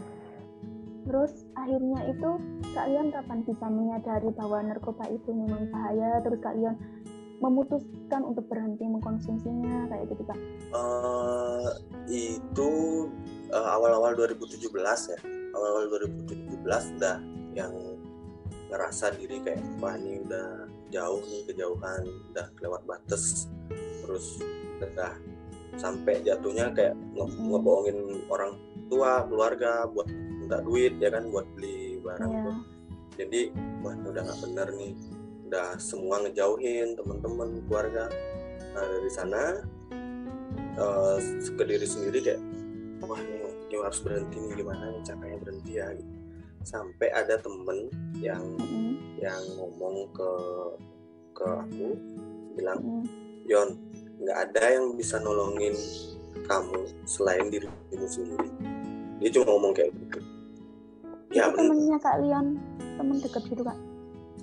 terus 1.03 1.33
akhirnya 1.59 2.01
itu 2.15 2.31
kalian 2.77 3.09
kapan 3.11 3.41
bisa 3.43 3.67
menyadari 3.67 4.31
bahwa 4.37 4.59
narkoba 4.63 5.05
itu 5.11 5.31
memang 5.35 5.67
bahaya 5.75 6.23
terus 6.23 6.39
kalian 6.45 6.77
memutuskan 7.43 8.23
untuk 8.23 8.47
berhenti 8.47 8.87
mengkonsumsinya 8.87 9.91
kayak 9.91 10.05
gitu 10.15 10.23
kak? 10.23 10.39
Eh, 10.73 11.69
itu 12.09 12.71
eh, 13.51 13.69
awal-awal 13.75 14.15
2017 14.15 14.71
ya. 15.11 15.19
Awal-awal 15.53 15.85
2017 15.91 16.97
udah 16.97 17.19
yang 17.53 17.75
ngerasa 18.73 19.13
diri 19.21 19.43
kayak 19.45 19.61
wah 19.83 19.93
ini 19.99 20.25
udah 20.25 20.65
jauh 20.89 21.21
nih 21.29 21.43
kejauhan 21.51 22.03
udah 22.33 22.47
kelewat 22.57 22.83
batas. 22.87 23.51
Terus 24.07 24.39
udah 24.81 25.13
sampai 25.77 26.23
jatuhnya 26.23 26.71
kayak 26.73 26.95
nge 27.17 27.25
Hmm. 27.27 27.49
ngebohongin 27.51 27.99
orang 28.29 28.55
tua 28.93 29.25
keluarga 29.27 29.89
buat 29.89 30.09
minta 30.09 30.61
duit 30.61 30.97
ya 31.01 31.09
kan 31.11 31.27
buat 31.33 31.49
beli 31.57 31.99
barang 32.05 32.31
tuh. 32.31 32.57
Jadi 33.19 33.53
wah 33.85 33.93
udah 33.97 34.23
nggak 34.25 34.41
bener 34.41 34.69
nih 34.79 34.93
udah 35.53 35.77
semua 35.77 36.17
ngejauhin 36.25 36.97
teman-teman 36.97 37.61
keluarga. 37.69 38.09
Nah 38.73 38.85
dari 38.89 39.11
sana 39.13 39.61
eh, 40.81 41.17
ke 41.45 41.63
diri 41.69 41.85
sendiri 41.85 42.25
kayak 42.25 42.41
wah 43.05 43.21
ini, 43.21 43.53
ini 43.69 43.77
harus 43.77 44.01
berhenti 44.01 44.41
nih 44.41 44.65
gimana 44.65 44.97
nih 44.97 45.05
caranya 45.05 45.37
berhenti 45.45 45.73
ya? 45.77 45.93
Gitu. 45.93 46.09
sampai 46.63 47.11
ada 47.11 47.43
temen 47.43 47.91
yang 48.23 48.39
Mm-mm, 48.39 49.19
yang 49.19 49.43
ngomong 49.59 50.09
ke 50.15 50.31
ke 51.37 51.43
aku 51.45 51.99
bilang 52.55 52.79
mm-mm. 52.81 53.05
Yon 53.45 53.77
nggak 54.25 54.39
ada 54.49 54.81
yang 54.81 54.97
bisa 54.97 55.21
nolongin 55.21 55.77
kamu 56.49 56.87
selain 57.05 57.53
dirimu 57.53 58.07
sendiri. 58.09 58.49
Dia 59.21 59.29
cuma 59.37 59.53
ngomong 59.53 59.75
kayak 59.77 59.93
gitu. 60.01 60.19
Ya 61.35 61.53
temennya 61.53 62.01
kak 62.01 62.25
Leon 62.25 62.57
temen 62.97 63.21
deket 63.21 63.43
gitu 63.53 63.67
kak 63.67 63.77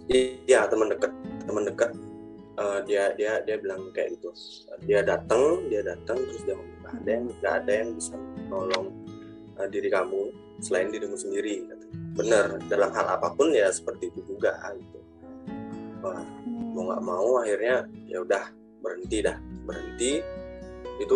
iya 0.10 0.66
teman 0.66 0.90
dekat 0.90 1.12
teman 1.46 1.64
dekat. 1.66 1.92
Eh, 2.60 2.80
dia 2.84 3.04
dia 3.16 3.40
dia 3.46 3.56
bilang 3.56 3.88
kayak 3.96 4.20
gitu. 4.20 4.36
Dia 4.84 5.00
datang 5.06 5.70
dia 5.72 5.80
datang 5.86 6.20
terus 6.20 6.44
dia 6.44 6.58
ngomong 6.58 6.78
nggak 6.84 6.94
ada 7.00 7.10
yang 7.10 7.26
nggak 7.40 7.54
ada 7.64 7.72
yang 7.72 7.90
bisa 7.96 8.16
nolong 8.50 8.88
eh, 9.56 9.68
diri 9.72 9.90
kamu 9.94 10.22
selain 10.60 10.92
dirimu 10.92 11.16
sendiri 11.16 11.72
bener 12.20 12.60
dalam 12.68 12.92
hal 12.92 13.16
apa 13.16 13.32
pun 13.32 13.56
ya 13.56 13.72
seperti 13.72 14.12
itu 14.12 14.36
juga 14.36 14.60
gitu. 14.76 15.00
Wah, 16.04 16.24
mau 16.76 16.84
nggak 16.92 17.04
mau 17.04 17.30
akhirnya 17.40 17.88
ya 18.12 18.20
udah 18.24 18.44
berhenti 18.84 19.24
dah. 19.24 19.38
Berhenti 19.64 20.20
itu 21.00 21.16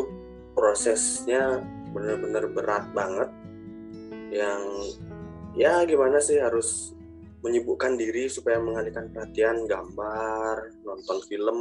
prosesnya 0.55 1.59
bener-bener 1.91 2.47
berat 2.51 2.87
banget. 2.95 3.29
Yang 4.31 4.61
ya 5.59 5.83
gimana 5.83 6.23
sih 6.23 6.39
harus 6.39 6.95
menyibukkan 7.43 7.99
diri 7.99 8.31
supaya 8.31 8.55
mengalihkan 8.63 9.11
perhatian 9.11 9.67
gambar 9.67 10.79
nonton 10.87 11.17
film 11.27 11.59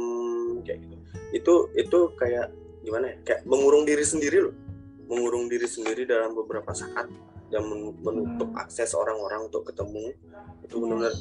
kayak 0.63 0.79
gitu. 0.79 0.95
Itu 1.35 1.53
itu 1.75 1.99
kayak 2.15 2.55
gimana 2.87 3.11
ya? 3.11 3.15
Kayak 3.27 3.41
mengurung 3.43 3.83
diri 3.83 4.05
sendiri 4.07 4.47
loh. 4.47 4.55
Mengurung 5.11 5.51
diri 5.51 5.67
sendiri 5.67 6.07
dalam 6.07 6.31
beberapa 6.31 6.71
saat 6.71 7.11
dan 7.51 7.63
men- 7.67 7.99
menutup 7.99 8.49
akses 8.55 8.95
orang-orang 8.95 9.51
untuk 9.51 9.67
ketemu. 9.67 10.15
Itu 10.63 10.79
benar-benar 10.79 11.13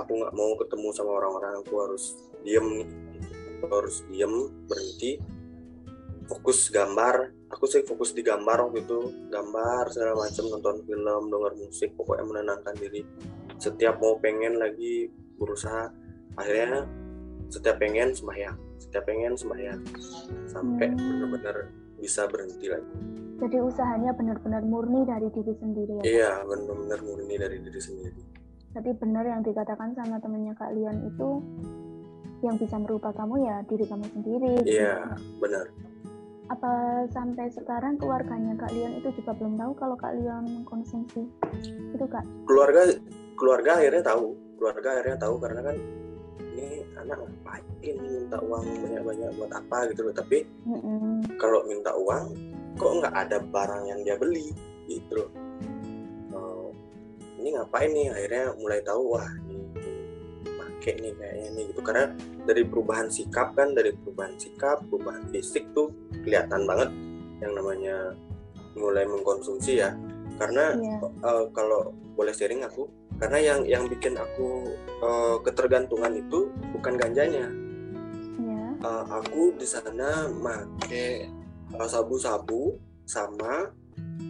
aku 0.00 0.10
nggak 0.16 0.34
mau 0.34 0.56
ketemu 0.56 0.88
sama 0.96 1.10
orang-orang. 1.20 1.60
Aku 1.60 1.74
harus 1.84 2.16
diem 2.40 2.64
nih 2.64 2.88
aku 3.60 3.74
harus 3.84 3.96
diem 4.08 4.34
berhenti. 4.64 5.20
Fokus 6.24 6.72
gambar. 6.72 7.36
Aku 7.52 7.64
sih 7.64 7.84
fokus 7.84 8.16
di 8.16 8.24
gambar 8.24 8.68
waktu 8.68 8.80
itu. 8.80 9.28
Gambar 9.28 9.92
segala 9.92 10.24
macam 10.24 10.44
nonton 10.56 10.76
film 10.88 11.24
denger 11.28 11.52
musik 11.60 11.92
pokoknya 12.00 12.24
menenangkan 12.24 12.76
diri 12.80 13.04
setiap 13.58 13.98
mau 13.98 14.16
pengen 14.16 14.56
lagi 14.56 15.10
berusaha 15.36 15.90
akhirnya 16.34 16.86
setiap 17.48 17.76
pengen 17.76 18.10
sembahyang 18.10 18.54
setiap 18.78 19.04
pengen 19.04 19.34
sembahyang 19.34 19.80
sampai 20.46 20.86
Hmm. 20.88 20.98
benar-benar 20.98 21.56
bisa 21.98 22.24
berhenti 22.24 22.66
lagi 22.66 22.94
jadi 23.38 23.58
usahanya 23.60 24.10
benar-benar 24.14 24.62
murni 24.62 25.02
dari 25.02 25.26
diri 25.28 25.54
sendiri 25.54 25.92
ya 25.98 26.04
iya 26.04 26.32
benar-benar 26.42 26.98
murni 27.02 27.34
dari 27.34 27.58
diri 27.58 27.80
sendiri 27.80 28.20
Jadi 28.68 28.94
benar 28.94 29.24
yang 29.24 29.40
dikatakan 29.42 29.96
sama 29.96 30.20
temennya 30.20 30.52
Kak 30.54 30.70
Leon 30.70 31.08
itu 31.08 31.40
yang 32.44 32.54
bisa 32.54 32.76
merubah 32.76 33.10
kamu 33.10 33.42
ya 33.42 33.56
diri 33.66 33.82
kamu 33.82 34.06
sendiri. 34.12 34.52
gitu. 34.62 34.76
iya 34.78 35.18
benar 35.40 35.66
Apa 36.48 36.70
sampai 37.10 37.48
sekarang 37.50 37.96
keluarganya 37.96 38.54
Kak 38.56 38.70
Leon 38.70 39.00
itu 39.00 39.08
juga 39.18 39.32
belum 39.34 39.56
tahu 39.56 39.72
kalau 39.74 39.96
Kak 39.96 40.14
Leon 40.14 40.44
mengkonsumsi 40.52 41.22
itu 41.92 42.06
Kak? 42.06 42.22
keluarga 42.44 42.86
keluarga 43.38 43.78
akhirnya 43.78 44.02
tahu 44.02 44.34
keluarga 44.58 44.88
akhirnya 44.98 45.16
tahu 45.22 45.34
karena 45.38 45.60
kan 45.62 45.76
ini 46.58 46.82
anak 46.98 47.16
ngapain 47.22 47.96
minta 48.02 48.36
uang 48.42 48.66
banyak-banyak 48.82 49.30
buat 49.38 49.52
apa 49.54 49.78
gitu 49.94 50.00
loh. 50.10 50.14
Tapi 50.14 50.38
Mm-mm. 50.66 51.38
kalau 51.38 51.62
minta 51.70 51.94
uang 51.94 52.34
kok 52.74 52.90
nggak 52.98 53.14
ada 53.14 53.38
barang 53.38 53.82
yang 53.86 54.00
dia 54.02 54.18
beli 54.18 54.50
gitu 54.90 55.22
loh. 55.22 55.30
Oh, 56.34 56.74
ini 57.38 57.54
ngapain 57.54 57.90
nih? 57.94 58.10
Akhirnya 58.10 58.44
mulai 58.58 58.82
tahu 58.82 59.14
wah 59.14 59.30
ini 59.46 59.62
make 60.58 60.90
nih 60.98 61.14
kayaknya 61.14 61.48
nih 61.54 61.64
gitu. 61.70 61.80
Karena 61.86 62.04
dari 62.42 62.62
perubahan 62.66 63.06
sikap 63.06 63.54
kan 63.54 63.78
dari 63.78 63.94
perubahan 63.94 64.34
sikap 64.34 64.82
perubahan 64.90 65.22
fisik 65.30 65.62
tuh 65.78 65.94
kelihatan 66.26 66.66
banget 66.66 66.90
yang 67.38 67.54
namanya 67.54 67.96
mulai 68.74 69.06
mengkonsumsi 69.06 69.78
ya. 69.78 69.94
Karena 70.38 70.74
Iya. 70.74 70.98
eh, 71.06 71.44
kalau 71.54 71.94
boleh 72.18 72.34
sharing 72.34 72.66
aku 72.66 72.90
karena 73.18 73.38
yang 73.42 73.60
yang 73.66 73.84
bikin 73.90 74.14
aku 74.14 74.74
eh, 75.02 75.36
ketergantungan 75.42 76.14
itu 76.14 76.50
bukan 76.74 76.94
ganjanya 76.94 77.50
Iya. 78.38 78.64
Eh, 78.78 79.04
aku 79.10 79.58
di 79.58 79.66
sana 79.66 80.30
make 80.30 81.26
eh, 81.74 81.88
sabu-sabu 81.90 82.78
sama 83.02 83.74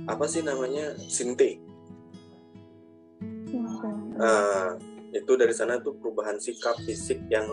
apa 0.09 0.25
sih 0.25 0.41
namanya 0.41 0.97
sinte. 0.97 1.61
Nah, 4.19 4.75
itu 5.13 5.33
dari 5.37 5.55
sana 5.55 5.79
tuh 5.79 5.95
perubahan 6.01 6.41
sikap 6.41 6.75
fisik 6.83 7.21
yang 7.29 7.47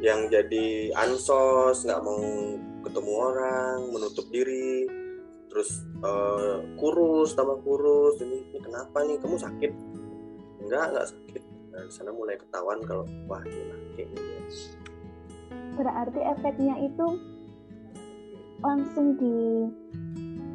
yang 0.00 0.30
jadi 0.32 0.94
ansos 0.96 1.84
nggak 1.84 2.00
mau 2.00 2.22
ketemu 2.80 3.12
orang 3.12 3.76
menutup 3.92 4.24
diri 4.32 4.88
terus 5.50 5.82
eh, 6.00 6.56
kurus 6.78 7.34
tambah 7.34 7.58
kurus 7.66 8.22
ini, 8.22 8.54
ini 8.54 8.58
kenapa 8.62 9.02
nih 9.02 9.18
kamu 9.18 9.36
sakit 9.36 9.72
enggak 10.70 10.84
enggak 10.94 11.06
sakit 11.10 11.42
nah, 11.70 11.82
di 11.82 11.92
sana 11.92 12.10
mulai 12.14 12.38
ketahuan 12.38 12.78
kalau 12.86 13.04
wah 13.26 13.42
ini 13.42 14.06
dia. 14.06 14.38
Berarti 15.74 16.20
efeknya 16.22 16.74
itu 16.78 17.06
langsung 18.60 19.16
di 19.16 19.34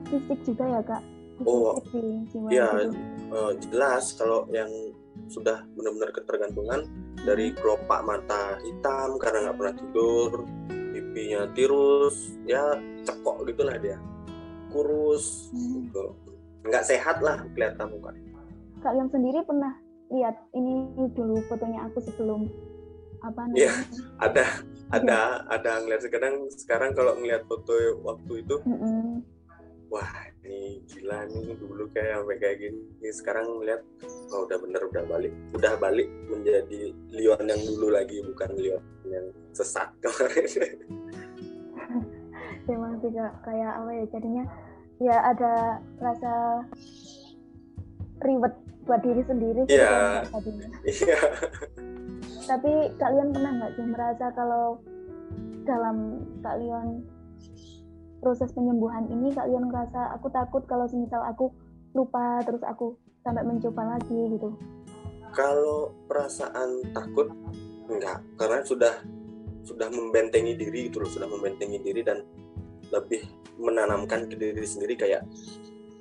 fisik 0.07 0.39
juga 0.45 0.63
ya 0.69 0.81
kak 0.85 1.03
di 1.35 1.43
Oh, 1.43 1.75
fisik, 1.83 1.99
di 1.99 2.11
jiwa 2.31 2.47
iya. 2.47 2.67
gitu. 2.79 2.95
Eh, 3.25 3.51
jelas 3.67 4.03
kalau 4.15 4.47
yang 4.53 4.69
sudah 5.27 5.63
benar-benar 5.73 6.11
ketergantungan 6.13 6.85
dari 7.25 7.51
kelopak 7.55 8.05
mata 8.05 8.55
hitam 8.61 9.17
karena 9.17 9.49
nggak 9.49 9.57
pernah 9.57 9.75
tidur 9.75 10.31
pipinya 10.93 11.41
tirus 11.51 12.37
ya 12.45 12.61
cekok 13.03 13.47
gitulah 13.49 13.75
dia 13.79 13.97
kurus 14.69 15.49
Hmm. 15.49 15.87
gitu 15.87 16.05
nggak 16.67 16.85
sehat 16.85 17.17
lah 17.19 17.41
kelihatan 17.55 17.87
muka 17.89 18.11
kak 18.79 18.93
Yon 18.93 19.09
sendiri 19.09 19.39
pernah 19.43 19.73
lihat 20.09 20.35
ini 20.53 20.89
dulu 21.13 21.41
fotonya 21.47 21.87
aku 21.89 22.01
sebelum 22.03 22.49
apa 23.23 23.49
namanya 23.49 23.57
Iya. 23.57 23.73
ada 24.21 24.45
ada 24.93 25.17
ada 25.49 25.71
ngeliat 25.81 26.01
sekarang 26.05 26.45
sekarang 26.53 26.93
kalau 26.93 27.17
ngeliat 27.17 27.41
foto 27.49 27.73
waktu 28.05 28.45
itu 28.45 28.55
Mm-mm. 28.69 29.25
wah 29.89 30.13
ini 30.45 30.85
gila 30.85 31.25
nih 31.25 31.57
dulu 31.57 31.89
kayak 31.89 32.21
sampai 32.21 32.37
kayak 32.37 32.57
gini 32.61 33.09
sekarang 33.09 33.49
melihat 33.57 33.81
oh 34.29 34.45
udah 34.45 34.57
bener 34.61 34.81
udah 34.85 35.03
balik 35.09 35.33
udah 35.57 35.73
balik 35.81 36.05
menjadi 36.29 36.93
Leon 37.09 37.49
yang 37.49 37.61
dulu 37.65 37.87
lagi 37.89 38.21
bukan 38.21 38.49
Leon 38.53 38.83
yang 39.09 39.25
sesat 39.57 39.89
kemarin 40.05 40.45
memang 42.69 43.01
Kak. 43.01 43.33
kayak 43.41 43.73
apa 43.73 43.89
ya 43.89 44.05
jadinya 44.13 44.43
ya 45.01 45.17
ada 45.33 45.53
rasa 45.97 46.61
ribet 48.21 48.53
buat 48.85 49.01
diri 49.01 49.21
sendiri 49.25 49.65
gitu 49.65 49.75
Iya. 49.75 50.25
kan, 50.29 50.43
iya. 50.93 51.19
Tapi 52.45 52.71
kalian 53.01 53.33
pernah 53.33 53.51
nggak 53.57 53.71
sih 53.73 53.85
merasa 53.85 54.25
kalau 54.31 54.77
dalam 55.65 56.21
kalian 56.45 57.01
proses 58.21 58.53
penyembuhan 58.53 59.09
ini 59.09 59.33
kalian 59.33 59.69
ngerasa 59.69 60.13
aku 60.13 60.29
takut 60.29 60.61
kalau 60.69 60.85
semisal 60.85 61.25
aku 61.25 61.49
lupa 61.97 62.41
terus 62.45 62.61
aku 62.61 62.93
sampai 63.25 63.41
mencoba 63.41 63.97
lagi 63.97 64.37
gitu? 64.37 64.53
Kalau 65.33 65.91
perasaan 66.05 66.85
takut 66.93 67.33
enggak 67.89 68.21
karena 68.37 68.61
sudah 68.61 68.93
sudah 69.65 69.89
membentengi 69.89 70.53
diri 70.53 70.89
gitu 70.89 71.01
loh 71.01 71.09
sudah 71.09 71.25
membentengi 71.25 71.81
diri 71.81 72.05
dan 72.05 72.21
lebih 72.93 73.25
menanamkan 73.57 74.29
ke 74.29 74.37
diri 74.37 74.61
sendiri 74.61 74.93
kayak 74.93 75.25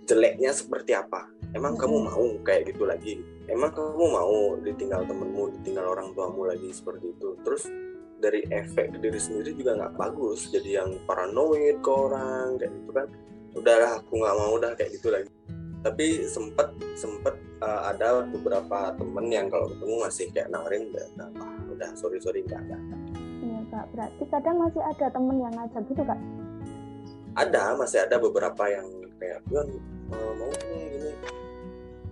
jeleknya 0.04 0.52
seperti 0.52 0.92
apa 0.92 1.24
emang 1.54 1.74
kamu 1.78 1.96
Mhm. 1.96 2.06
mau 2.10 2.26
kayak 2.42 2.62
gitu 2.74 2.84
lagi? 2.84 3.14
Emang 3.46 3.70
kamu 3.70 4.04
mau 4.10 4.36
ditinggal 4.60 5.06
temenmu 5.06 5.54
ditinggal 5.60 5.86
orang 5.94 6.10
tuamu 6.12 6.50
lagi 6.50 6.68
seperti 6.74 7.14
itu? 7.14 7.38
Terus 7.46 7.70
dari 8.18 8.40
efek 8.48 8.98
diri 8.98 9.20
sendiri 9.20 9.54
juga 9.54 9.76
nggak 9.78 9.94
bagus. 9.94 10.48
Jadi 10.50 10.76
yang 10.76 10.90
paranoid 11.04 11.78
ke 11.80 11.90
orang 11.90 12.56
kayak 12.58 12.72
gitu 12.72 12.90
kan. 12.90 13.08
Udahlah 13.54 13.90
aku 14.02 14.12
nggak 14.18 14.34
mau 14.34 14.52
udah 14.58 14.72
kayak 14.74 14.90
gitu 14.98 15.08
lagi. 15.14 15.30
Tapi 15.84 16.24
sempet 16.24 16.68
sempet 16.96 17.36
uh, 17.60 17.92
ada 17.92 18.24
beberapa 18.24 18.96
temen 18.96 19.28
yang 19.28 19.46
kalau 19.52 19.68
ketemu 19.68 19.94
masih 20.00 20.26
kayak 20.32 20.48
nawarin 20.48 20.88
udah 20.88 21.06
udah, 21.12 21.28
udah 21.76 21.90
sorry 21.92 22.16
sorry 22.24 22.40
nggak 22.40 22.56
ada 22.56 22.76
iya 23.44 23.60
kak. 23.68 23.84
Berarti 23.92 24.24
kadang 24.32 24.56
masih 24.64 24.80
ada 24.80 25.06
temen 25.12 25.36
yang 25.44 25.52
ngajak 25.52 25.82
gitu 25.84 26.02
kak? 26.02 26.20
Ada 27.36 27.76
masih 27.76 27.98
ada 28.00 28.16
beberapa 28.16 28.64
yang 28.64 28.88
kayak 29.20 29.44
Bion 29.44 29.68
eh, 30.08 30.32
mau 30.40 30.50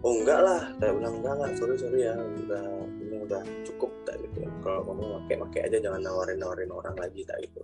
oh 0.02 0.12
enggak 0.18 0.40
lah. 0.42 0.62
Saya 0.78 0.92
bilang 0.98 1.14
enggak 1.22 1.32
enggak 1.38 1.52
sorry 1.56 1.74
sorry 1.78 2.00
ya. 2.06 2.14
Udah 2.18 2.66
ini 2.98 3.16
udah 3.22 3.42
cukup 3.66 3.90
tak 4.02 4.18
gitu. 4.20 4.46
Kalau 4.60 4.82
kamu 4.86 5.02
pakai 5.22 5.36
pakai 5.48 5.60
aja 5.70 5.78
jangan 5.78 6.00
nawarin 6.02 6.38
nawarin 6.42 6.70
orang 6.70 6.94
lagi 6.98 7.22
tak 7.22 7.38
gitu. 7.46 7.60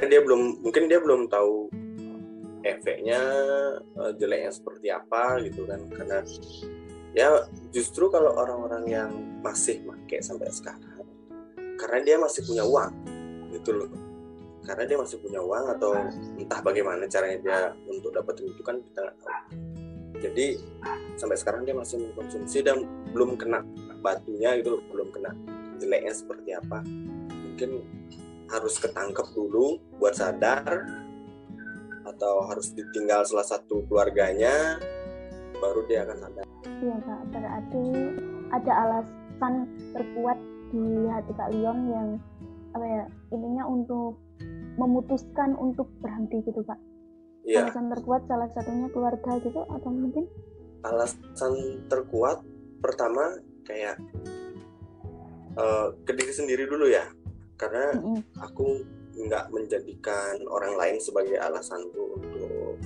Dia 0.00 0.20
belum 0.24 0.64
mungkin 0.64 0.88
dia 0.88 0.98
belum 0.98 1.28
tahu 1.28 1.68
efeknya 2.64 3.20
eh, 3.76 4.12
jeleknya 4.16 4.50
seperti 4.52 4.88
apa 4.88 5.38
gitu 5.44 5.68
kan. 5.68 5.80
Karena 5.92 6.18
ya 7.12 7.44
justru 7.70 8.08
kalau 8.08 8.32
orang-orang 8.40 8.84
yang 8.88 9.10
masih 9.44 9.84
pakai 9.84 10.24
sampai 10.24 10.48
sekarang 10.48 11.04
karena 11.80 11.98
dia 12.04 12.16
masih 12.20 12.44
punya 12.44 12.64
uang 12.64 12.92
gitu 13.56 13.72
loh. 13.76 13.90
Karena 14.60 14.84
dia 14.84 15.00
masih 15.00 15.16
punya 15.24 15.40
uang 15.40 15.72
atau 15.72 15.96
entah 16.36 16.60
bagaimana 16.60 17.08
caranya 17.08 17.38
dia 17.40 17.58
untuk 17.88 18.12
dapetin 18.12 18.52
itu 18.52 18.60
kan 18.60 18.76
kita 18.84 19.08
nggak 19.08 19.16
tahu 19.24 19.69
jadi 20.20 20.60
sampai 21.16 21.36
sekarang 21.36 21.64
dia 21.64 21.72
masih 21.72 22.00
mengkonsumsi 22.00 22.60
dan 22.60 22.84
belum 23.12 23.40
kena 23.40 23.64
batunya 24.00 24.56
gitu 24.60 24.80
belum 24.92 25.08
kena 25.12 25.32
jeleknya 25.80 26.12
seperti 26.12 26.50
apa. 26.56 26.84
Mungkin 27.28 27.70
harus 28.52 28.74
ketangkep 28.76 29.26
dulu 29.32 29.80
buat 29.96 30.16
sadar 30.16 30.84
atau 32.04 32.44
harus 32.48 32.72
ditinggal 32.76 33.24
salah 33.24 33.46
satu 33.46 33.84
keluarganya 33.88 34.80
baru 35.60 35.84
dia 35.88 36.04
akan 36.04 36.18
sadar. 36.20 36.44
Iya 36.80 36.96
kak. 37.04 37.20
Berarti 37.32 37.84
ada 38.50 38.72
alasan 38.84 39.54
terkuat 39.96 40.38
di 40.70 40.84
hati 41.08 41.32
kak 41.36 41.48
Leon 41.52 41.78
yang 41.88 42.08
apa 42.70 42.86
ya 42.86 43.04
intinya 43.34 43.64
untuk 43.66 44.14
memutuskan 44.78 45.58
untuk 45.58 45.90
berhenti 45.98 46.38
gitu 46.46 46.62
kak 46.62 46.78
ya 47.44 47.66
alasan 47.66 47.88
terkuat 47.88 48.22
salah 48.28 48.48
satunya 48.52 48.88
keluarga 48.92 49.32
gitu 49.40 49.60
atau 49.64 49.90
mungkin? 49.90 50.24
Alasan 50.84 51.54
terkuat 51.88 52.44
pertama 52.80 53.36
kayak 53.64 53.96
eh, 55.56 55.88
ke 56.04 56.12
diri 56.16 56.32
sendiri 56.32 56.64
dulu 56.68 56.88
ya. 56.88 57.04
Karena 57.60 57.92
Mm-mm. 57.96 58.24
aku 58.40 58.80
nggak 59.20 59.52
menjadikan 59.52 60.40
orang 60.48 60.80
lain 60.80 60.96
sebagai 61.00 61.36
alasanku 61.36 62.16
untuk 62.16 62.76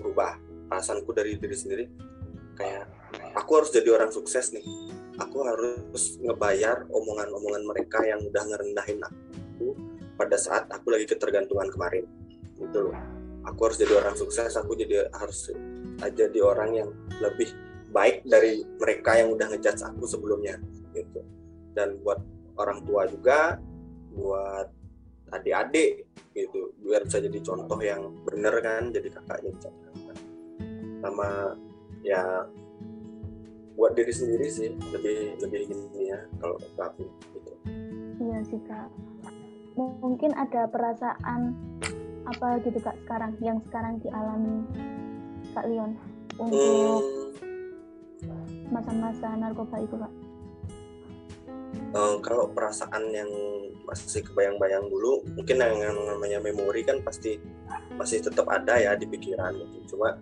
berubah. 0.00 0.36
Alasanku 0.72 1.12
dari 1.12 1.36
diri 1.36 1.56
sendiri 1.56 1.84
kayak 2.56 2.84
aku 3.36 3.50
harus 3.60 3.72
jadi 3.72 3.88
orang 3.92 4.12
sukses 4.12 4.52
nih. 4.52 4.64
Aku 5.20 5.44
harus 5.44 6.16
ngebayar 6.24 6.88
omongan-omongan 6.88 7.64
mereka 7.68 8.00
yang 8.00 8.24
udah 8.24 8.44
ngerendahin 8.48 9.00
aku 9.04 9.76
pada 10.16 10.36
saat 10.40 10.64
aku 10.72 10.92
lagi 10.92 11.04
ketergantungan 11.04 11.68
kemarin. 11.68 12.08
Gitu 12.56 12.88
loh 12.88 13.21
aku 13.46 13.60
harus 13.70 13.78
jadi 13.78 13.94
orang 13.98 14.14
sukses 14.14 14.54
aku 14.54 14.78
jadi 14.78 15.10
harus 15.14 15.50
jadi 16.02 16.38
orang 16.42 16.70
yang 16.74 16.90
lebih 17.22 17.50
baik 17.92 18.24
dari 18.24 18.64
mereka 18.80 19.20
yang 19.20 19.36
udah 19.36 19.46
ngejudge 19.52 19.84
aku 19.84 20.04
sebelumnya 20.08 20.56
gitu. 20.96 21.20
Dan 21.72 22.00
buat 22.00 22.20
orang 22.56 22.84
tua 22.84 23.08
juga 23.08 23.60
buat 24.12 24.68
adik-adik 25.32 26.08
gitu. 26.32 26.72
Biar 26.80 27.04
bisa 27.04 27.20
jadi 27.20 27.38
contoh 27.44 27.80
yang 27.80 28.12
bener 28.24 28.54
kan 28.64 28.92
jadi 28.92 29.08
kakaknya 29.12 29.50
bisa 29.56 29.70
sama 31.02 31.58
ya 32.06 32.46
buat 33.74 33.96
diri 33.96 34.12
sendiri 34.12 34.46
sih 34.52 34.70
lebih 34.92 35.40
lebih 35.42 35.60
gini 35.72 36.12
ya 36.12 36.20
kalau 36.38 36.56
aku 36.78 37.04
gitu. 37.34 37.52
Iya 38.22 38.38
sih 38.46 38.60
kak. 38.68 38.88
Mungkin 39.76 40.36
ada 40.36 40.68
perasaan 40.68 41.56
apa 42.22 42.62
gitu 42.62 42.78
kak 42.78 42.96
sekarang 43.02 43.32
yang 43.42 43.58
sekarang 43.66 43.98
dialami 44.02 44.62
kak 45.52 45.66
Leon 45.66 45.92
untuk 46.38 47.02
Hmm, 48.22 48.70
masa-masa 48.70 49.34
narkoba 49.34 49.76
itu 49.82 49.96
kak? 49.98 50.12
Eh, 51.92 52.16
kalau 52.24 52.48
perasaan 52.48 53.12
yang 53.12 53.28
masih 53.84 54.24
kebayang-bayang 54.24 54.88
dulu 54.88 55.20
mungkin 55.36 55.60
yang, 55.60 55.76
yang 55.76 55.98
namanya 56.08 56.40
memori 56.40 56.88
kan 56.88 57.04
pasti 57.04 57.36
masih 58.00 58.24
tetap 58.24 58.48
ada 58.48 58.80
ya 58.80 58.96
di 58.96 59.04
pikiran 59.04 59.52
gitu. 59.52 59.96
cuma 59.96 60.16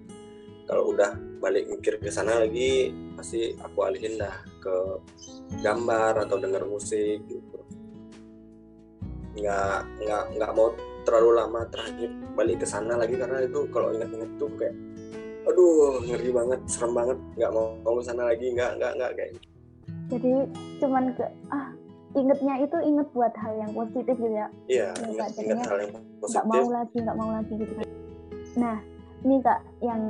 kalau 0.67 0.91
udah 0.91 1.15
balik 1.39 1.71
mikir 1.71 2.03
ke 2.03 2.11
sana 2.11 2.43
lagi 2.43 2.91
pasti 3.15 3.55
aku 3.59 3.87
alihin 3.87 4.19
dah 4.19 4.35
ke 4.59 4.75
gambar 5.63 6.27
atau 6.27 6.43
denger 6.43 6.67
musik 6.67 7.23
gitu. 7.27 7.59
Nggak 9.39 9.87
nggak 10.03 10.25
nggak 10.39 10.51
mau 10.59 10.75
terlalu 11.03 11.31
lama 11.37 11.61
terakhir 11.69 12.11
balik 12.35 12.61
ke 12.61 12.67
sana 12.67 12.95
lagi 12.95 13.17
karena 13.17 13.43
itu 13.43 13.61
kalau 13.71 13.91
ingat-ingat 13.91 14.31
tuh 14.37 14.51
kayak 14.57 14.75
aduh 15.43 15.99
ngeri 16.05 16.31
banget 16.31 16.61
serem 16.69 16.93
banget 16.93 17.19
nggak 17.35 17.51
mau 17.51 17.73
mau 17.81 17.95
ke 17.97 18.05
sana 18.05 18.23
lagi 18.29 18.47
nggak 18.53 18.77
nggak 18.77 18.93
nggak 18.97 19.11
kayak 19.17 19.31
gitu. 19.33 19.47
jadi 20.11 20.33
cuman 20.79 21.05
ke 21.17 21.25
ah 21.49 21.67
ingetnya 22.11 22.55
itu 22.61 22.77
inget 22.83 23.09
buat 23.11 23.33
hal 23.39 23.53
yang 23.57 23.73
positif 23.73 24.15
gitu 24.15 24.29
ya 24.31 24.47
iya 24.67 24.89
Ya, 24.91 24.93
Kak, 24.93 25.09
ingat 25.09 25.29
jadinya 25.33 25.65
hal 25.65 25.79
yang 25.81 25.91
nggak 25.95 26.05
positif 26.21 26.45
mau 26.45 26.67
lagi 26.69 26.97
nggak 27.01 27.19
mau 27.19 27.31
lagi 27.33 27.53
gitu 27.57 27.73
kan 27.73 27.87
nah 28.59 28.77
ini 29.21 29.37
kak 29.41 29.61
yang 29.81 30.01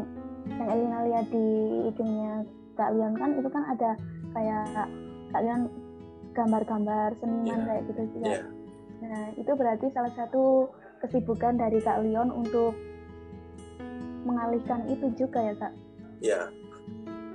yang 0.48 0.68
Elina 0.70 0.98
lihat 1.06 1.26
di 1.28 1.46
IG-nya 1.92 2.32
Kak 2.74 2.90
Leon 2.96 3.14
kan 3.14 3.30
itu 3.36 3.48
kan 3.52 3.62
ada 3.68 3.90
kayak 4.32 4.64
Kak 5.30 5.40
Leon 5.44 5.62
gambar-gambar 6.32 7.08
seniman 7.20 7.46
Iya. 7.46 7.66
kayak 7.66 7.82
gitu 7.90 8.02
juga 8.16 8.26
Iya. 8.26 8.42
nah 9.00 9.24
itu 9.36 9.52
berarti 9.52 9.86
salah 9.92 10.12
satu 10.16 10.68
kesibukan 11.00 11.56
dari 11.56 11.80
Kak 11.80 12.04
Leon 12.04 12.28
untuk 12.30 12.76
mengalihkan 14.24 14.84
itu 14.92 15.08
juga 15.16 15.40
ya 15.40 15.54
kak? 15.56 15.72
Ya. 16.20 16.42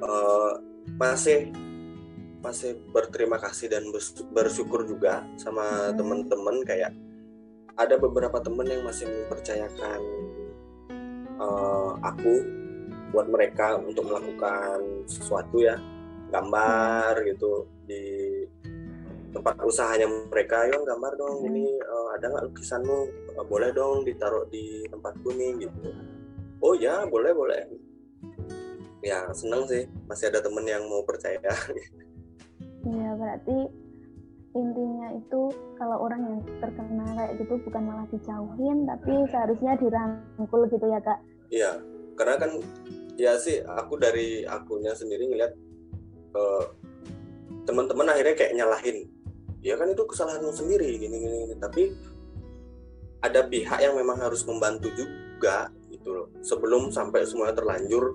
Eh, 0.06 0.54
masih 1.02 1.50
masih 2.46 2.78
berterima 2.94 3.42
kasih 3.42 3.74
dan 3.74 3.90
bers- 3.90 4.22
bersyukur 4.30 4.86
juga 4.86 5.26
sama 5.42 5.90
Hmm. 5.90 5.98
teman-teman. 5.98 6.62
Kayak 6.62 6.94
ada 7.76 7.98
beberapa 7.98 8.38
temen 8.40 8.70
yang 8.70 8.86
masih 8.86 9.10
mempercayakan 9.10 10.00
uh, 11.36 11.92
aku 12.00 12.34
buat 13.12 13.28
mereka 13.28 13.82
untuk 13.82 14.08
melakukan 14.08 15.10
sesuatu 15.10 15.60
ya. 15.60 15.76
Gambar 16.30 17.18
gitu 17.26 17.66
di 17.84 18.04
tempat 19.36 19.60
usahanya 19.68 20.08
mereka. 20.08 20.64
Yang 20.72 20.88
gambar 20.88 21.14
dong 21.20 21.36
ini 21.52 21.76
uh, 21.84 22.08
ada 22.16 22.26
nggak 22.32 22.46
lukisanmu? 22.50 23.00
Uh, 23.36 23.46
boleh 23.46 23.70
dong 23.76 24.08
ditaruh 24.08 24.48
di 24.48 24.88
tempat 24.88 25.14
kuning 25.22 25.60
gitu. 25.60 25.92
Oh 26.64 26.74
ya 26.74 27.04
boleh 27.04 27.36
boleh. 27.36 27.62
Ya 29.04 29.28
seneng 29.36 29.68
sih. 29.68 29.84
Masih 30.08 30.32
ada 30.32 30.40
temen 30.40 30.64
yang 30.64 30.88
mau 30.88 31.04
percaya. 31.04 31.52
Iya 32.86 33.18
berarti 33.18 33.58
intinya 34.56 35.12
itu 35.18 35.52
kalau 35.76 36.06
orang 36.06 36.22
yang 36.22 36.40
terkena 36.64 37.04
kayak 37.18 37.34
gitu 37.44 37.60
bukan 37.68 37.84
malah 37.84 38.08
dijauhin 38.08 38.88
tapi 38.88 39.14
seharusnya 39.34 39.74
dirangkul 39.76 40.64
gitu 40.72 40.86
ya 40.88 41.02
kak? 41.04 41.20
Iya 41.50 41.82
karena 42.16 42.36
kan 42.40 42.52
ya 43.20 43.36
sih 43.36 43.60
aku 43.66 44.00
dari 44.00 44.48
akunya 44.48 44.96
sendiri 44.96 45.28
ngeliat 45.28 45.52
uh, 46.36 46.66
teman-teman 47.68 48.12
akhirnya 48.12 48.36
kayak 48.38 48.56
nyalahin 48.56 48.98
ya 49.66 49.74
kan 49.82 49.90
itu 49.90 50.06
kesalahanmu 50.06 50.54
sendiri 50.54 51.02
gini 51.02 51.18
gini, 51.18 51.38
gini. 51.50 51.56
tapi 51.58 51.90
ada 53.26 53.50
pihak 53.50 53.82
yang 53.82 53.98
memang 53.98 54.22
harus 54.22 54.46
membantu 54.46 54.94
juga 54.94 55.74
gitu 55.90 56.14
loh. 56.14 56.28
Sebelum 56.46 56.94
sampai 56.94 57.26
semuanya 57.26 57.58
terlanjur 57.58 58.14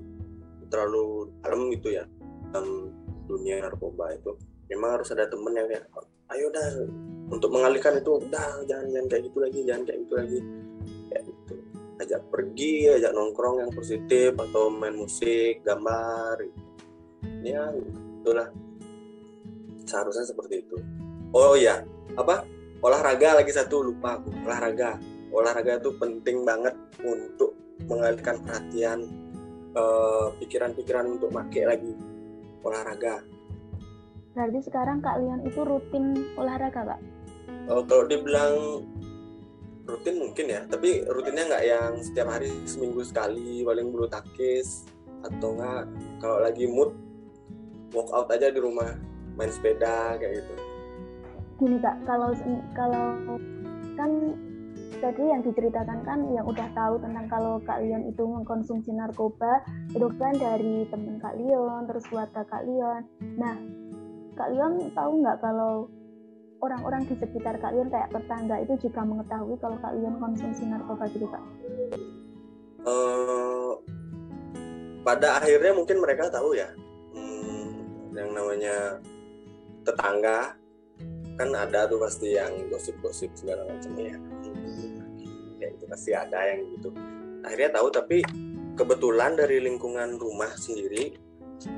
terlalu 0.71 1.35
dalam 1.43 1.67
gitu 1.75 1.91
ya 1.91 2.07
dalam 2.55 2.95
dunia 3.27 3.59
narkoba 3.59 4.15
itu 4.15 4.39
memang 4.71 5.03
harus 5.03 5.11
ada 5.11 5.27
temen 5.27 5.51
yang 5.51 5.67
kayak 5.67 5.91
ayo 6.31 6.47
dah 6.55 6.87
untuk 7.35 7.51
mengalihkan 7.51 7.99
itu 7.99 8.23
udah 8.23 8.63
jangan 8.71 8.87
jangan 8.95 9.07
kayak 9.11 9.23
gitu 9.27 9.39
lagi 9.43 9.59
jangan 9.67 9.83
kayak 9.83 9.99
gitu 10.07 10.15
lagi. 10.15 10.39
Kayak 11.11 11.23
gitu. 11.27 11.55
Ajak 11.99 12.21
pergi 12.31 12.75
ajak 12.95 13.11
nongkrong 13.11 13.57
yang 13.67 13.71
positif 13.75 14.31
atau 14.39 14.71
main 14.71 14.95
musik 14.95 15.67
gambar 15.67 16.47
gitu. 16.47 16.63
ya 17.43 17.75
itulah. 18.23 18.47
Seharusnya 19.91 20.23
seperti 20.23 20.63
itu 20.63 20.79
oh 21.35 21.55
iya. 21.55 21.83
Apa? 22.19 22.43
Olahraga 22.81 23.43
lagi 23.43 23.53
satu 23.53 23.85
lupa 23.85 24.19
aku. 24.19 24.33
Olahraga. 24.47 24.97
Olahraga 25.31 25.79
itu 25.79 25.95
penting 26.01 26.43
banget 26.43 26.75
untuk 27.05 27.55
mengalihkan 27.87 28.43
perhatian 28.43 29.07
eh, 29.75 30.27
pikiran-pikiran 30.43 31.07
uh, 31.07 31.15
untuk 31.17 31.31
make 31.31 31.63
lagi 31.63 31.93
olahraga. 32.67 33.23
Berarti 34.35 34.59
sekarang 34.63 35.03
Kak 35.03 35.19
Lian 35.19 35.41
itu 35.43 35.61
rutin 35.63 36.35
olahraga, 36.39 36.95
Kak? 36.95 37.01
Oh, 37.67 37.83
kalau 37.87 38.07
dibilang 38.07 38.87
rutin 39.87 40.23
mungkin 40.23 40.47
ya, 40.47 40.61
tapi 40.71 41.03
rutinnya 41.03 41.51
nggak 41.51 41.65
yang 41.67 41.93
setiap 41.99 42.31
hari 42.31 42.51
seminggu 42.63 43.03
sekali 43.03 43.67
paling 43.67 43.91
bulu 43.91 44.07
takis 44.07 44.87
atau 45.27 45.59
nggak 45.59 45.85
kalau 46.23 46.39
lagi 46.41 46.65
mood 46.71 46.95
walk 47.91 48.31
aja 48.31 48.55
di 48.55 48.61
rumah 48.63 48.95
main 49.35 49.51
sepeda 49.51 50.15
kayak 50.17 50.43
gitu. 50.43 50.70
Gini 51.61 51.77
kak, 51.77 51.97
kalau 52.09 52.33
kalau 52.73 53.07
kan 54.01 54.11
tadi 55.01 55.25
yang 55.29 55.41
diceritakan 55.41 56.05
kan 56.05 56.19
yang 56.33 56.45
udah 56.45 56.69
tahu 56.77 57.01
tentang 57.01 57.27
kalau 57.29 57.57
Kak 57.65 57.81
Leon 57.81 58.05
itu 58.09 58.21
mengkonsumsi 58.25 58.93
narkoba 58.93 59.65
itu 59.93 60.09
kan 60.21 60.37
dari 60.37 60.85
temen 60.93 61.17
Kak 61.21 61.37
Leon 61.41 61.89
terus 61.89 62.05
keluarga 62.09 62.45
Kak 62.45 62.65
Leon. 62.69 63.03
Nah 63.41 63.57
Kak 64.37 64.49
Leon 64.53 64.93
tahu 64.93 65.11
nggak 65.25 65.41
kalau 65.41 65.89
orang-orang 66.61 67.09
di 67.09 67.17
sekitar 67.17 67.57
Kak 67.61 67.73
Leon 67.73 67.89
kayak 67.89 68.13
tetangga 68.13 68.57
itu 68.61 68.89
juga 68.89 69.01
mengetahui 69.05 69.57
kalau 69.61 69.77
Kak 69.81 69.97
Leon 69.97 70.17
konsumsi 70.21 70.69
narkoba 70.69 71.09
gitu 71.09 71.27
Kak? 71.29 71.45
Uh, 72.81 73.77
pada 75.05 75.41
akhirnya 75.41 75.73
mungkin 75.77 76.01
mereka 76.01 76.33
tahu 76.33 76.57
ya 76.57 76.73
hmm, 77.13 78.17
yang 78.17 78.33
namanya 78.33 79.01
tetangga 79.85 80.60
kan 81.41 81.57
ada 81.57 81.89
tuh 81.89 81.97
pasti 81.97 82.37
yang 82.37 82.69
gosip-gosip 82.69 83.33
segala 83.33 83.65
macam 83.65 83.97
ya. 83.97 84.17
Ya 85.57 85.69
itu 85.73 85.85
pasti 85.89 86.13
ada 86.13 86.37
yang 86.53 86.69
gitu. 86.77 86.93
Akhirnya 87.41 87.81
tahu 87.81 87.89
tapi 87.89 88.21
kebetulan 88.77 89.41
dari 89.41 89.57
lingkungan 89.65 90.21
rumah 90.21 90.53
sendiri 90.61 91.17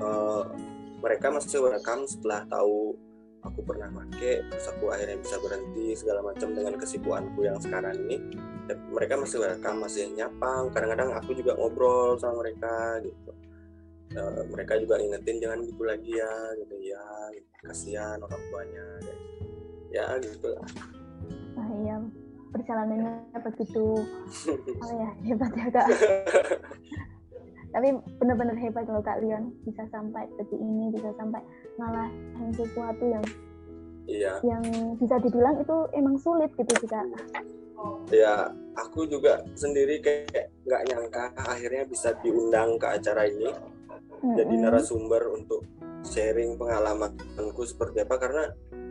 uh, 0.02 0.50
mereka 0.98 1.30
masih 1.30 1.62
welcome 1.62 2.10
setelah 2.10 2.42
tahu 2.50 2.98
aku 3.42 3.58
pernah 3.62 3.90
make 3.90 4.46
terus 4.50 4.66
aku 4.70 4.90
akhirnya 4.90 5.18
bisa 5.18 5.38
berhenti 5.42 5.98
segala 5.98 6.22
macam 6.26 6.54
dengan 6.54 6.74
kesibukanku 6.74 7.46
yang 7.46 7.62
sekarang 7.62 7.94
ini. 8.10 8.18
Mereka 8.66 9.14
masih 9.14 9.46
welcome 9.46 9.78
masih 9.86 10.10
nyapa 10.10 10.74
kadang-kadang 10.74 11.14
aku 11.14 11.38
juga 11.38 11.54
ngobrol 11.54 12.18
sama 12.18 12.42
mereka 12.42 12.98
gitu 13.06 13.30
uh, 14.16 14.42
mereka 14.48 14.78
juga 14.80 14.98
ingetin 14.98 15.38
jangan 15.42 15.60
gitu 15.64 15.82
lagi 15.82 16.12
ya 16.12 16.34
gitu 16.60 16.76
ya 16.82 17.04
gitu. 17.36 17.48
kasihan 17.62 18.18
orang 18.20 18.42
tuanya 18.50 18.86
gitu. 19.04 19.22
ya 19.92 20.06
gitu 20.20 20.46
lah. 20.52 20.68
Nah, 21.56 21.68
iya. 21.84 21.96
Perjalanannya 22.52 23.12
begitu. 23.40 23.86
Oh 24.84 24.92
ya 24.92 25.10
hebat 25.24 25.52
ya 25.56 25.66
kak. 25.72 25.88
Tapi 27.72 27.88
benar-benar 28.20 28.56
hebat 28.60 28.84
kalau 28.84 29.00
Kak 29.00 29.24
Leon. 29.24 29.56
Bisa 29.64 29.88
sampai 29.88 30.28
detik 30.36 30.60
ini 30.60 30.92
bisa 30.92 31.08
sampai 31.16 31.40
ngalahin 31.80 32.52
sesuatu 32.52 33.04
yang 33.08 33.24
iya. 34.04 34.36
yang 34.44 34.62
bisa 35.00 35.16
dibilang 35.22 35.56
itu 35.60 35.76
emang 35.96 36.16
sulit 36.20 36.50
gitu 36.58 36.72
juga 36.84 37.00
ya 38.10 38.50
aku 38.78 39.08
juga 39.08 39.42
sendiri 39.58 39.98
kayak 40.02 40.52
nggak 40.66 40.82
nyangka 40.90 41.24
akhirnya 41.48 41.84
bisa 41.88 42.14
diundang 42.22 42.78
ke 42.78 42.86
acara 42.86 43.26
ini 43.26 43.50
mm-hmm. 44.22 44.38
jadi 44.38 44.54
narasumber 44.62 45.22
untuk 45.34 45.66
sharing 46.06 46.58
pengalamanku 46.58 47.62
seperti 47.66 48.02
apa 48.02 48.16
karena 48.18 48.44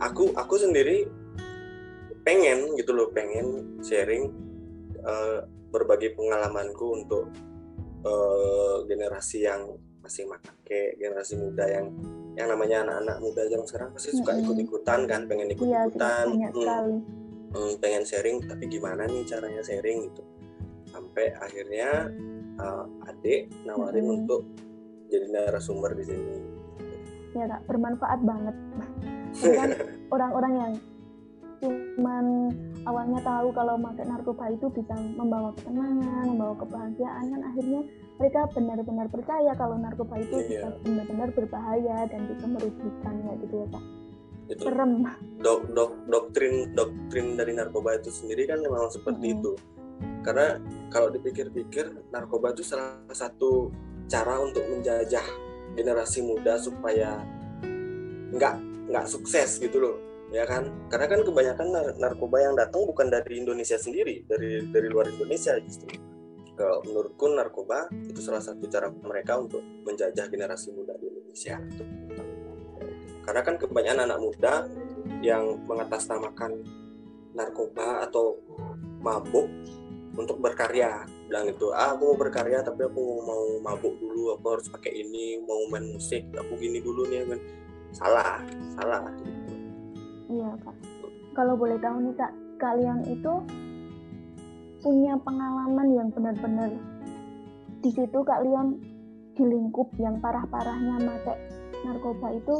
aku 0.04 0.32
aku 0.36 0.56
sendiri 0.60 1.08
pengen 2.22 2.78
gitu 2.78 2.94
loh 2.94 3.10
pengen 3.12 3.80
sharing 3.82 4.30
uh, 5.04 5.44
berbagi 5.72 6.14
pengalamanku 6.14 7.02
untuk 7.02 7.32
uh, 8.06 8.84
generasi 8.86 9.48
yang 9.48 9.76
masih 10.02 10.26
make 10.28 10.98
generasi 10.98 11.38
muda 11.38 11.66
yang 11.70 11.94
yang 12.36 12.48
namanya 12.48 12.88
anak-anak 12.88 13.18
muda 13.20 13.42
zaman 13.48 13.68
sekarang 13.68 13.90
pasti 13.92 14.10
suka 14.16 14.32
mm-hmm. 14.34 14.44
ikut-ikutan 14.48 15.00
kan 15.06 15.22
pengen 15.28 15.48
iya, 15.52 15.56
ikut-ikutan 15.56 16.26
ya, 16.40 16.50
hmm, 16.50 16.98
hmm, 17.52 17.72
pengen 17.84 18.04
sharing 18.08 18.38
tapi 18.48 18.66
gimana 18.72 19.04
nih 19.04 19.24
caranya 19.28 19.62
sharing 19.62 20.08
gitu 20.10 20.24
sampai 20.92 21.36
akhirnya 21.38 22.08
uh, 22.60 22.88
adik 23.12 23.52
nawarin 23.68 24.04
mm-hmm. 24.08 24.18
untuk 24.24 24.42
jadi 25.12 25.28
narasumber 25.28 25.92
di 25.94 26.04
sini 26.08 26.36
ya 27.36 27.46
kak 27.48 27.62
bermanfaat 27.68 28.20
banget 28.24 28.56
kan 29.60 29.70
orang-orang 30.12 30.54
yang 30.56 30.74
cuman 31.62 32.50
awalnya 32.90 33.22
tahu 33.22 33.54
kalau 33.54 33.78
pakai 33.78 34.06
narkoba 34.10 34.50
itu 34.50 34.66
bisa 34.74 34.98
membawa 34.98 35.54
ketenangan, 35.54 36.26
membawa 36.34 36.58
kebahagiaan 36.58 37.24
kan 37.30 37.42
akhirnya 37.46 37.82
mereka 38.18 38.50
benar-benar 38.50 39.08
percaya 39.14 39.52
kalau 39.54 39.78
narkoba 39.78 40.18
itu 40.18 40.42
iya. 40.42 40.66
bisa 40.66 40.68
benar-benar 40.82 41.30
berbahaya 41.38 42.10
dan 42.10 42.22
bisa 42.26 42.46
merugikan 42.50 43.16
ya 43.30 43.34
gitu 43.46 43.56
ya 43.62 43.68
kak. 43.70 43.84
Itu 44.50 44.64
Serem. 44.68 44.92
Dok, 45.40 45.62
dok, 45.78 45.92
doktrin 46.10 46.74
doktrin 46.74 47.38
dari 47.38 47.54
narkoba 47.54 48.02
itu 48.02 48.10
sendiri 48.10 48.50
kan 48.50 48.60
memang 48.66 48.90
seperti 48.90 49.30
-hmm. 49.30 49.38
itu. 49.38 49.54
Karena 50.26 50.58
kalau 50.90 51.14
dipikir-pikir 51.14 52.10
narkoba 52.10 52.58
itu 52.58 52.66
salah 52.66 53.06
satu 53.14 53.70
cara 54.12 54.36
untuk 54.44 54.68
menjajah 54.68 55.24
generasi 55.80 56.20
muda 56.20 56.60
supaya 56.60 57.24
nggak 58.36 58.56
nggak 58.92 59.06
sukses 59.08 59.56
gitu 59.64 59.80
loh 59.80 59.96
ya 60.36 60.44
kan? 60.44 60.68
Karena 60.92 61.08
kan 61.08 61.24
kebanyakan 61.24 61.68
nar 61.72 61.88
narkoba 61.96 62.44
yang 62.44 62.56
datang 62.60 62.84
bukan 62.84 63.08
dari 63.08 63.40
Indonesia 63.40 63.80
sendiri 63.80 64.28
dari 64.28 64.68
dari 64.68 64.88
luar 64.92 65.08
Indonesia 65.08 65.56
justru. 65.64 65.96
Kalau 66.56 66.84
menurutku 66.84 67.32
narkoba 67.32 67.88
itu 68.08 68.20
salah 68.20 68.44
satu 68.44 68.68
cara 68.68 68.92
mereka 68.92 69.40
untuk 69.40 69.64
menjajah 69.88 70.28
generasi 70.28 70.76
muda 70.76 70.96
di 71.00 71.08
Indonesia. 71.08 71.56
Karena 73.24 73.42
kan 73.48 73.56
kebanyakan 73.56 74.02
anak 74.12 74.20
muda 74.20 74.54
yang 75.24 75.64
mengatasnamakan 75.68 76.64
narkoba 77.32 78.04
atau 78.08 78.36
mabuk 79.00 79.48
untuk 80.20 80.38
berkarya 80.44 81.08
bilang 81.32 81.48
itu 81.48 81.72
ah 81.72 81.96
aku 81.96 82.12
mau 82.12 82.18
berkarya 82.20 82.60
tapi 82.60 82.84
aku 82.92 83.24
mau 83.24 83.44
mabuk 83.64 83.96
dulu 84.04 84.36
aku 84.36 84.60
harus 84.60 84.68
pakai 84.68 84.92
ini 84.92 85.40
mau 85.48 85.64
main 85.72 85.88
musik 85.88 86.28
aku 86.36 86.60
gini 86.60 86.84
dulu 86.84 87.08
nih 87.08 87.24
kan 87.24 87.40
salah 87.96 88.44
salah 88.76 89.08
Iya 90.32 90.52
kak. 90.64 90.76
Kalau 91.36 91.60
boleh 91.60 91.76
tahu 91.84 92.08
nih 92.08 92.16
kak, 92.16 92.32
kalian 92.56 93.04
itu 93.04 93.34
punya 94.80 95.14
pengalaman 95.22 95.88
yang 95.92 96.08
benar-benar 96.08 96.72
di 97.84 97.92
situ 97.92 98.20
kalian 98.24 98.80
di 99.36 99.44
lingkup 99.44 99.92
yang 100.00 100.18
parah-parahnya 100.24 101.04
make 101.04 101.36
narkoba 101.84 102.32
itu 102.32 102.56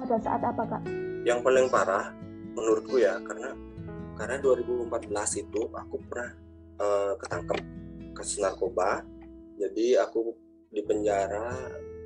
pada 0.00 0.16
saat 0.24 0.40
apa 0.40 0.64
kak? 0.64 0.82
Yang 1.28 1.44
paling 1.44 1.66
parah 1.68 2.08
menurutku 2.56 2.96
ya 2.96 3.20
karena 3.20 3.52
karena 4.16 4.40
2014 4.40 5.44
itu 5.44 5.60
aku 5.76 5.96
pernah 6.08 6.30
uh, 6.80 7.12
ketangkep 7.20 7.83
kasus 8.14 8.38
narkoba. 8.40 9.02
Jadi 9.58 9.98
aku 9.98 10.34
di 10.70 10.82
penjara 10.82 11.54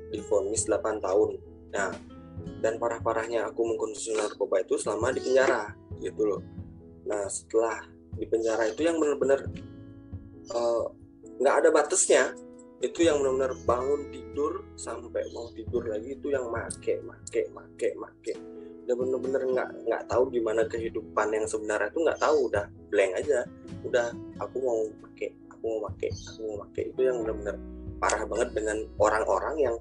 difonis 0.09 0.65
8 0.65 0.99
tahun. 1.01 1.29
Nah 1.73 1.89
dan 2.59 2.75
parah-parahnya 2.75 3.51
aku 3.51 3.61
mengkonsumsi 3.63 4.15
narkoba 4.15 4.63
itu 4.63 4.75
selama 4.75 5.15
di 5.15 5.21
penjara 5.23 5.71
gitu 6.01 6.23
loh. 6.25 6.41
Nah 7.07 7.29
setelah 7.29 7.79
di 8.15 8.25
penjara 8.27 8.67
itu 8.67 8.83
yang 8.83 8.99
benar-benar 8.99 9.47
eh, 10.49 10.83
nggak 11.39 11.55
uh, 11.55 11.59
ada 11.63 11.69
batasnya 11.71 12.35
itu 12.79 13.03
yang 13.03 13.19
benar-benar 13.19 13.53
bangun 13.67 14.07
tidur 14.07 14.63
sampai 14.79 15.27
mau 15.35 15.51
tidur 15.51 15.83
lagi 15.83 16.15
itu 16.15 16.31
yang 16.31 16.47
make 16.47 16.95
make 17.03 17.47
make 17.51 17.91
make. 17.99 18.35
Udah 18.87 18.95
bener-bener 18.95 19.41
nggak 19.51 19.69
nggak 19.85 20.03
tahu 20.07 20.31
gimana 20.31 20.63
kehidupan 20.65 21.27
yang 21.35 21.45
sebenarnya 21.45 21.91
itu 21.91 21.99
nggak 22.01 22.19
tahu 22.23 22.37
udah 22.47 22.65
blank 22.87 23.11
aja. 23.19 23.43
Udah 23.83 24.15
aku 24.39 24.57
mau 24.63 24.79
pakai 25.07 25.29
aku 25.59 25.67
mau 25.75 25.91
pakai 25.91 26.09
aku 26.15 26.39
mau 26.47 26.57
pakai 26.63 26.83
itu 26.87 27.01
yang 27.03 27.17
bener-bener 27.19 27.55
parah 27.99 28.23
banget 28.23 28.49
dengan 28.55 28.77
orang-orang 28.95 29.55
yang 29.59 29.75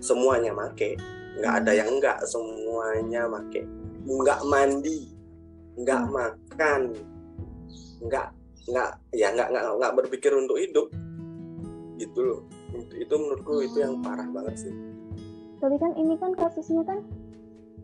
semuanya 0.00 0.56
make. 0.56 0.96
Nggak 1.36 1.54
ada 1.62 1.72
yang 1.76 1.90
nggak 2.00 2.18
semuanya 2.24 3.28
make. 3.28 3.62
Nggak 4.08 4.40
mandi 4.48 5.12
nggak 5.72 6.02
hmm. 6.04 6.12
makan 6.12 6.80
nggak 8.02 8.26
nggak 8.68 8.90
ya 9.16 9.28
nggak 9.32 9.48
nggak 9.52 9.64
nggak 9.76 9.94
berpikir 10.00 10.32
untuk 10.32 10.56
hidup. 10.56 10.88
Gitu 12.00 12.20
loh. 12.24 12.40
Itu 12.96 13.14
menurutku 13.20 13.60
itu 13.60 13.84
yang 13.84 14.00
parah 14.00 14.26
banget 14.32 14.64
sih. 14.64 14.74
Tapi 15.60 15.76
kan 15.76 15.92
ini 15.94 16.16
kan 16.16 16.32
kasusnya 16.34 16.82
kan 16.88 17.04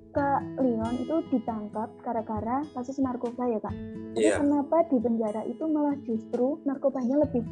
Kak 0.09 0.41
Leon 0.57 0.95
itu 1.05 1.17
ditangkap 1.29 1.93
gara-gara 2.01 2.65
kasus 2.73 2.97
narkoba 2.97 3.45
ya 3.45 3.61
kak. 3.61 3.75
Jadi 4.17 4.25
yeah. 4.25 4.41
kenapa 4.41 4.89
di 4.89 4.97
penjara 4.97 5.43
itu 5.45 5.65
malah 5.69 5.97
justru 6.09 6.57
narkobanya 6.65 7.21
lebih 7.29 7.45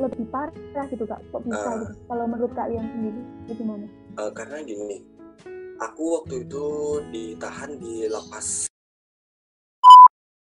lebih 0.00 0.24
parah 0.32 0.86
gitu 0.88 1.04
kak? 1.04 1.20
Kok 1.28 1.42
bisa 1.44 1.68
uh, 1.68 1.76
gitu? 1.84 1.94
Kalau 2.08 2.24
menurut 2.24 2.52
Kak 2.56 2.68
Leon 2.72 2.86
sendiri, 2.86 3.22
itu 3.44 3.52
gimana? 3.60 3.86
Uh, 4.16 4.30
karena 4.32 4.56
gini, 4.64 4.96
aku 5.78 6.04
waktu 6.22 6.34
itu 6.48 6.64
ditahan 7.12 7.70
di 7.76 8.08
lapas 8.08 8.66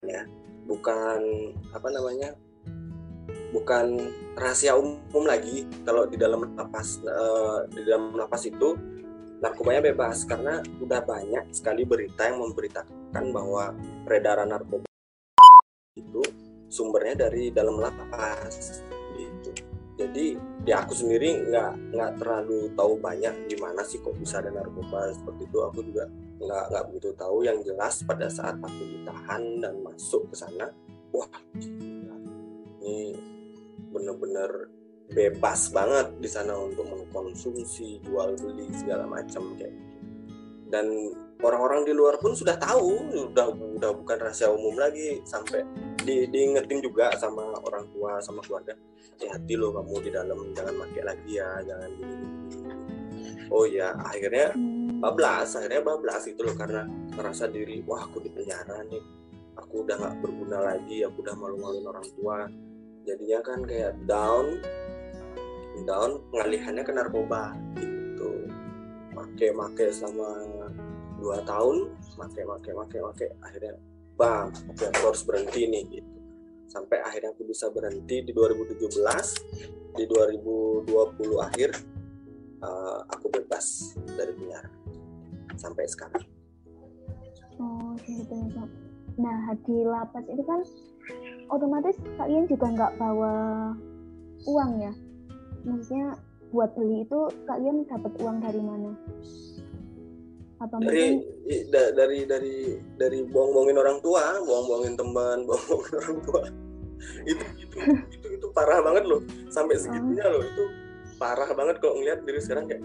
ya, 0.05 0.21
bukan 0.69 1.19
apa 1.73 1.87
namanya, 1.89 2.29
bukan 3.55 4.11
rahasia 4.37 4.75
umum 4.77 5.23
lagi 5.25 5.65
kalau 5.87 6.05
di 6.05 6.19
dalam 6.19 6.45
lapas 6.53 6.99
uh, 7.07 7.65
di 7.71 7.81
dalam 7.87 8.13
lapas 8.13 8.43
itu 8.45 8.75
narkobanya 9.45 9.93
bebas 9.93 10.25
karena 10.25 10.57
udah 10.81 11.05
banyak 11.05 11.53
sekali 11.53 11.85
berita 11.85 12.25
yang 12.25 12.41
memberitakan 12.41 13.25
bahwa 13.29 13.77
peredaran 14.01 14.49
narkoba 14.49 14.89
itu 15.93 16.25
sumbernya 16.65 17.29
dari 17.29 17.53
dalam 17.53 17.77
lapas 17.77 18.81
gitu. 19.13 19.53
Jadi 19.95 20.35
ya 20.65 20.83
aku 20.83 20.91
sendiri 20.91 21.45
nggak 21.47 21.93
nggak 21.93 22.11
terlalu 22.19 22.73
tahu 22.75 22.99
banyak 22.99 23.31
gimana 23.47 23.79
sih 23.85 24.01
kok 24.01 24.17
bisa 24.17 24.41
ada 24.41 24.49
narkoba 24.49 25.13
seperti 25.13 25.45
itu. 25.45 25.57
Aku 25.61 25.79
juga 25.85 26.09
nggak 26.41 26.63
nggak 26.73 26.83
begitu 26.91 27.09
tahu. 27.15 27.37
Yang 27.45 27.71
jelas 27.71 28.01
pada 28.03 28.27
saat 28.27 28.57
aku 28.59 28.81
ditahan 28.81 29.61
dan 29.63 29.79
masuk 29.85 30.27
ke 30.33 30.35
sana 30.35 30.67
wah 31.15 31.29
ini 32.83 33.15
bener-bener 33.95 34.67
bebas 35.13 35.69
banget 35.69 36.07
di 36.17 36.29
sana 36.29 36.57
untuk 36.57 36.89
mengkonsumsi 36.89 38.01
jual 38.01 38.33
beli 38.41 38.65
segala 38.73 39.05
macam 39.05 39.53
kayak 39.53 39.69
gitu. 39.69 39.83
dan 40.73 40.85
orang-orang 41.45 41.85
di 41.85 41.93
luar 41.93 42.17
pun 42.17 42.33
sudah 42.33 42.57
tahu 42.57 43.05
sudah 43.13 43.53
udah 43.53 43.91
bukan 43.93 44.17
rahasia 44.17 44.49
umum 44.49 44.73
lagi 44.79 45.21
sampai 45.27 45.61
di, 46.01 46.25
diingetin 46.25 46.81
juga 46.81 47.13
sama 47.21 47.53
orang 47.61 47.85
tua 47.93 48.17
sama 48.23 48.41
keluarga 48.41 48.73
hati-hati 49.15 49.53
loh 49.53 49.71
kamu 49.77 50.09
di 50.09 50.09
dalam 50.09 50.39
jangan 50.57 50.75
pakai 50.85 51.03
lagi 51.05 51.31
ya 51.37 51.49
jangan 51.63 51.89
gini, 51.95 52.25
oh 53.53 53.65
ya 53.69 53.93
akhirnya 54.01 54.57
bablas 54.99 55.53
akhirnya 55.53 55.81
bablas 55.85 56.23
itu 56.25 56.41
loh 56.41 56.55
karena 56.57 56.83
merasa 57.13 57.45
diri 57.45 57.85
wah 57.85 58.03
aku 58.03 58.25
di 58.25 58.29
penjara 58.33 58.81
nih 58.89 59.03
aku 59.55 59.85
udah 59.85 59.95
nggak 60.01 60.15
berguna 60.19 60.57
lagi 60.73 61.05
aku 61.05 61.17
udah 61.23 61.35
malu-maluin 61.37 61.85
orang 61.87 62.07
tua 62.17 62.37
jadinya 63.05 63.39
kan 63.45 63.59
kayak 63.63 63.93
down 64.09 64.59
down 65.83 66.23
pengalihannya 66.31 66.83
ke 66.87 66.91
narkoba 66.95 67.51
gitu. 67.75 68.47
Make 69.11 69.51
make 69.51 69.85
selama 69.91 70.31
dua 71.19 71.43
tahun 71.43 71.91
make 72.15 72.41
make 72.47 72.71
make 72.71 72.95
make 72.95 73.27
akhirnya 73.43 73.73
bang 74.15 74.47
oke 74.71 74.85
aku 74.95 75.03
harus 75.11 75.23
berhenti 75.27 75.61
nih 75.67 75.83
gitu. 75.99 76.15
Sampai 76.71 77.03
akhirnya 77.03 77.35
aku 77.35 77.43
bisa 77.43 77.67
berhenti 77.71 78.23
di 78.23 78.31
2017 78.31 78.87
di 79.95 80.03
2020 80.07 80.91
akhir 81.39 81.69
uh, 82.63 82.99
aku 83.11 83.31
bebas 83.31 83.95
dari 84.15 84.31
penjara 84.35 84.71
sampai 85.55 85.83
sekarang. 85.87 86.23
Oh 87.59 87.95
gitu 88.03 88.35
ya 88.55 88.67
nah 89.15 89.55
di 89.63 89.77
lapas 89.87 90.27
itu 90.27 90.43
kan 90.43 90.59
otomatis 91.47 91.95
kalian 92.19 92.43
juga 92.51 92.67
nggak 92.67 92.93
bawa 92.99 93.35
uang 94.43 94.71
ya 94.83 94.93
maksudnya 95.65 96.15
buat 96.53 96.71
beli 96.77 97.03
itu 97.03 97.19
kalian 97.49 97.83
dapat 97.89 98.13
uang 98.21 98.37
dari 98.39 98.61
mana? 98.61 98.91
Apa 100.63 100.79
dari 100.79 101.19
mungkin... 101.19 101.67
da, 101.73 101.91
dari 101.91 102.19
dari 102.23 102.55
dari 102.95 103.19
bohong-bohongin 103.27 103.77
orang 103.81 103.99
tua, 103.99 104.39
bohong-bohongin 104.45 104.95
teman, 104.95 105.37
bohong-bohongin 105.47 105.95
orang 105.99 106.19
tua. 106.23 106.43
itu 107.27 107.45
itu 107.59 107.77
itu 108.07 108.27
itu 108.39 108.47
parah 108.55 108.79
banget 108.79 109.03
loh. 109.03 109.21
Sampai 109.51 109.75
segitunya 109.75 110.25
loh 110.31 110.41
itu 110.41 110.63
parah 111.19 111.51
banget 111.51 111.83
kalau 111.83 111.99
ngeliat 111.99 112.23
diri 112.23 112.39
sekarang 112.39 112.71
kayak 112.71 112.83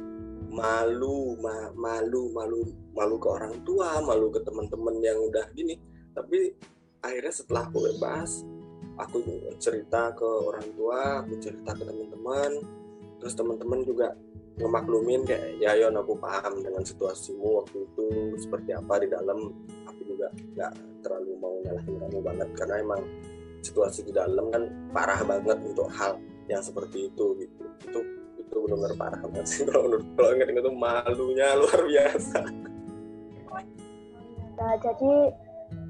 malu, 0.51 1.39
ma 1.39 1.71
malu, 1.79 2.35
malu, 2.35 2.67
malu 2.91 3.17
ke 3.23 3.29
orang 3.31 3.55
tua, 3.63 4.03
malu 4.03 4.35
ke 4.35 4.43
teman-teman 4.43 4.99
yang 4.99 5.19
udah 5.31 5.47
gini. 5.55 5.79
Tapi 6.11 6.53
akhirnya 7.07 7.33
setelah 7.33 7.71
aku 7.71 7.87
bebas, 7.87 8.43
aku 9.01 9.19
cerita 9.57 10.13
ke 10.13 10.29
orang 10.29 10.67
tua 10.77 11.25
aku 11.25 11.35
cerita 11.41 11.73
ke 11.73 11.83
teman-teman. 11.85 12.51
Terus 13.21 13.35
teman-teman 13.37 13.81
juga 13.85 14.09
ngemaklumin 14.61 15.25
kayak 15.25 15.57
ya 15.61 15.73
Yon 15.77 15.97
aku 15.97 16.17
paham 16.21 16.61
dengan 16.61 16.85
situasimu 16.85 17.65
waktu 17.65 17.85
itu 17.85 18.07
seperti 18.41 18.77
apa 18.77 19.01
di 19.01 19.09
dalam. 19.09 19.53
Aku 19.89 20.01
juga 20.05 20.29
nggak 20.33 20.73
terlalu 21.01 21.33
mau 21.41 21.55
nyalahin 21.65 21.97
kamu 21.97 22.19
banget 22.21 22.49
karena 22.57 22.75
emang 22.81 23.01
situasi 23.61 24.05
di 24.09 24.13
dalam 24.13 24.49
kan 24.49 24.69
parah 24.93 25.21
banget 25.25 25.59
untuk 25.65 25.89
hal 25.93 26.17
yang 26.49 26.61
seperti 26.61 27.09
itu 27.13 27.27
gitu. 27.41 27.65
Itu 27.89 28.01
itu 28.41 28.57
benar-benar 28.67 28.95
parah 28.97 29.21
banget 29.29 29.47
sih 29.47 29.63
kalau 29.69 29.89
menurut 29.89 30.07
kalau 30.17 30.31
ingat 30.37 30.49
itu 30.53 30.73
malunya 30.73 31.49
luar 31.57 31.81
biasa. 31.85 32.41
Nah, 34.61 34.77
jadi 34.77 35.13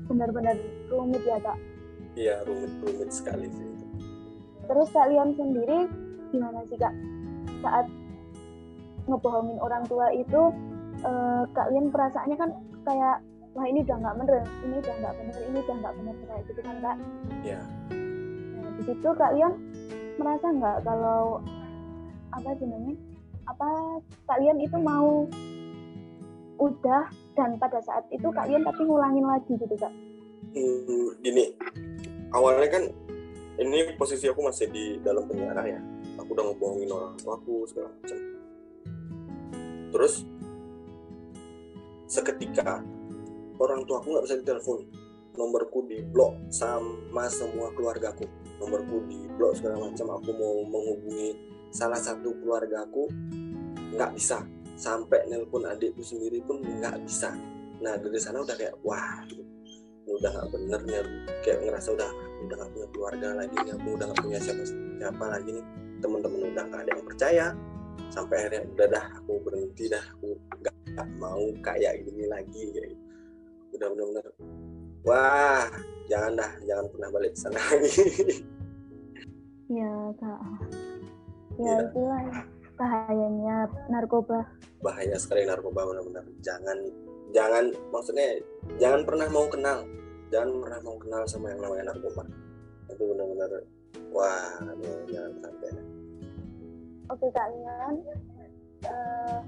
benar-benar 0.06 0.54
rumit 0.86 1.22
ya 1.26 1.42
kak 1.42 1.58
iya 2.20 2.44
rumit-rumit 2.44 3.08
sekali 3.08 3.48
sih. 3.48 3.68
Terus 4.68 4.88
kalian 4.92 5.32
sendiri 5.34 5.88
gimana 6.30 6.60
sih 6.68 6.76
kak 6.76 6.92
saat 7.64 7.88
ngebohongin 9.08 9.58
orang 9.58 9.82
tua 9.88 10.12
itu 10.12 10.52
uh, 11.02 11.42
kalian 11.56 11.88
perasaannya 11.88 12.36
kan 12.36 12.50
kayak 12.84 13.24
wah 13.56 13.66
ini 13.66 13.82
udah 13.82 13.96
nggak 13.98 14.16
bener, 14.20 14.42
ini 14.62 14.74
udah 14.78 14.94
nggak 15.00 15.14
bener, 15.16 15.40
ini 15.42 15.58
udah 15.58 15.76
nggak 15.80 15.94
bener 15.96 16.14
kayak 16.28 16.42
gitu 16.46 16.60
kan 16.62 16.76
kak? 16.78 16.96
Iya. 17.42 17.60
Nah, 18.54 18.70
di 18.78 18.82
situ 18.84 19.08
kalian 19.16 19.52
merasa 20.20 20.46
nggak 20.52 20.76
kalau 20.84 21.40
apa 22.30 22.50
namanya 22.62 22.94
apa 23.50 23.68
kalian 24.30 24.62
itu 24.62 24.76
mau 24.78 25.26
udah 26.60 27.08
dan 27.34 27.56
pada 27.56 27.80
saat 27.82 28.04
itu 28.12 28.28
kalian 28.30 28.62
tapi 28.62 28.84
ngulangin 28.86 29.26
lagi 29.26 29.56
gitu 29.56 29.74
kak? 29.80 29.90
Hmm, 30.54 31.10
gini 31.24 31.56
awalnya 32.34 32.68
kan 32.70 32.84
ini 33.60 33.92
posisi 34.00 34.24
aku 34.24 34.40
masih 34.40 34.72
di 34.72 34.96
dalam 35.04 35.28
penjara 35.28 35.62
ya. 35.68 35.80
Aku 36.16 36.32
udah 36.32 36.44
ngebohongin 36.48 36.90
orang 36.90 37.12
tua 37.20 37.36
aku 37.36 37.68
segala 37.68 37.92
macam. 37.92 38.18
Terus 39.90 40.14
seketika 42.08 42.80
orang 43.60 43.84
tua 43.84 44.00
aku 44.00 44.16
nggak 44.16 44.24
bisa 44.24 44.36
ditelepon. 44.40 44.80
Nomorku 45.30 45.86
di 45.86 46.02
blok 46.04 46.50
sama 46.50 47.24
semua 47.30 47.70
keluargaku 47.72 48.26
nomorku 48.60 49.08
di 49.08 49.18
blok 49.34 49.56
segala 49.56 49.88
macam. 49.88 50.20
Aku 50.20 50.30
mau 50.36 50.60
menghubungi 50.68 51.36
salah 51.72 51.96
satu 51.96 52.36
keluargaku 52.44 53.08
nggak 53.96 54.12
bisa. 54.14 54.44
Sampai 54.76 55.28
nelpon 55.28 55.68
adikku 55.68 56.00
sendiri 56.04 56.44
pun 56.44 56.60
nggak 56.60 57.00
bisa. 57.04 57.32
Nah 57.80 57.96
dari 57.96 58.20
sana 58.20 58.44
udah 58.44 58.56
kayak 58.56 58.76
wah 58.84 59.24
udah 60.08 60.30
gak 60.32 60.48
bener 60.52 60.80
nih 60.84 61.04
kayak 61.44 61.58
ngerasa 61.64 61.88
udah 61.96 62.10
udah 62.48 62.56
gak 62.56 62.70
punya 62.72 62.88
keluarga 62.92 63.28
lagi 63.36 63.56
nih 63.60 63.72
aku 63.76 63.88
udah 63.96 64.06
gak 64.12 64.20
punya 64.24 64.38
siapa 64.40 64.64
siapa 64.68 65.24
lagi 65.28 65.50
nih. 65.60 65.64
Teman-teman 66.00 66.40
udah 66.56 66.64
gak 66.72 66.80
ada 66.86 66.90
yang 66.96 67.04
percaya 67.04 67.46
sampai 68.10 68.36
akhirnya 68.42 68.62
udah 68.74 68.86
dah 68.90 69.04
aku 69.20 69.32
berhenti 69.44 69.84
dah 69.86 70.04
aku 70.16 70.28
gak, 70.64 70.76
gak 70.96 71.08
mau 71.20 71.44
kayak 71.62 71.92
gini 72.02 72.24
lagi 72.26 72.62
kayak 72.74 72.90
gitu. 72.90 73.04
udah 73.70 73.86
bener-bener 73.94 74.26
wah 75.06 75.68
jangan 76.10 76.32
dah 76.42 76.50
jangan 76.66 76.86
pernah 76.90 77.08
balik 77.14 77.32
ke 77.32 77.38
sana 77.38 77.60
lagi. 77.70 78.04
Ya 79.70 79.92
kak. 80.18 80.40
Ya, 81.60 81.70
ya. 81.70 81.74
itulah 81.86 82.24
bahayanya 82.74 83.56
narkoba. 83.86 84.42
Bahaya 84.82 85.14
sekali 85.20 85.46
narkoba 85.46 85.86
benar-benar 85.86 86.26
jangan 86.42 86.78
jangan 87.30 87.64
maksudnya 87.90 88.38
jangan 88.78 89.00
pernah 89.06 89.26
mau 89.30 89.46
kenal. 89.50 89.86
Jangan 90.30 90.62
pernah 90.62 90.80
mau 90.86 90.96
kenal 91.02 91.22
sama 91.26 91.50
yang 91.50 91.60
namanya 91.62 91.90
narkoba. 91.90 92.22
Itu 92.90 93.02
benar-benar 93.02 93.50
wah 94.10 94.58
jangan 95.10 95.32
sampai. 95.42 95.70
Oke 97.10 97.26
kalian 97.34 97.94
uh, 98.86 99.38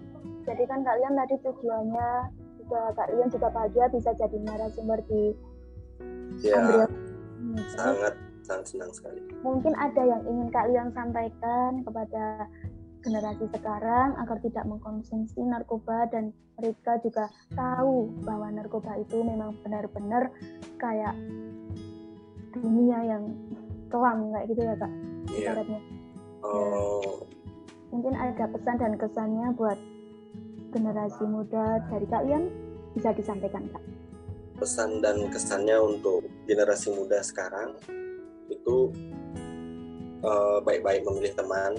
jadi 0.43 0.63
kan 0.67 0.81
kalian 0.83 1.15
tadi 1.15 1.35
tujuannya 1.47 2.11
juga 2.59 2.83
kalian 2.99 3.29
juga 3.31 3.49
bahagia 3.55 3.87
bisa 3.91 4.11
jadi 4.19 4.37
narasumber 4.43 4.99
di 5.07 5.35
ya, 6.43 6.59
Andrea. 6.59 6.87
sangat 7.79 8.15
sangat 8.43 8.67
senang 8.67 8.91
sekali. 8.91 9.21
Mungkin 9.47 9.75
ada 9.79 10.03
yang 10.03 10.23
ingin 10.27 10.49
kalian 10.51 10.89
sampaikan 10.91 11.87
kepada 11.87 12.51
generasi 13.03 13.51
sekarang 13.51 14.15
agar 14.17 14.39
tidak 14.41 14.65
mengkonsumsi 14.65 15.43
narkoba 15.43 16.07
dan 16.09 16.31
mereka 16.57 17.03
juga 17.03 17.27
tahu 17.53 18.09
bahwa 18.23 18.49
narkoba 18.55 18.95
itu 19.03 19.21
memang 19.21 19.59
benar-benar 19.67 20.31
kayak 20.79 21.15
dunia 22.55 22.99
yang 23.03 23.35
kelam 23.91 24.31
kayak 24.31 24.47
gitu 24.49 24.63
ya 24.63 24.75
kak 24.79 24.93
yeah. 25.35 25.83
oh. 26.47 27.27
mungkin 27.91 28.15
ada 28.15 28.47
pesan 28.49 28.77
dan 28.79 28.95
kesannya 28.97 29.47
buat 29.59 29.79
generasi 30.73 31.25
muda 31.27 31.83
dari 31.91 32.07
kalian 32.09 32.49
bisa 32.95 33.13
disampaikan 33.13 33.67
kak 33.75 33.85
pesan 34.63 35.03
dan 35.03 35.27
kesannya 35.29 35.75
untuk 35.75 36.23
generasi 36.47 36.95
muda 36.95 37.19
sekarang 37.19 37.75
itu 38.47 38.95
eh, 40.23 40.59
baik-baik 40.63 41.03
uh, 41.03 41.07
memilih 41.11 41.33
teman 41.35 41.73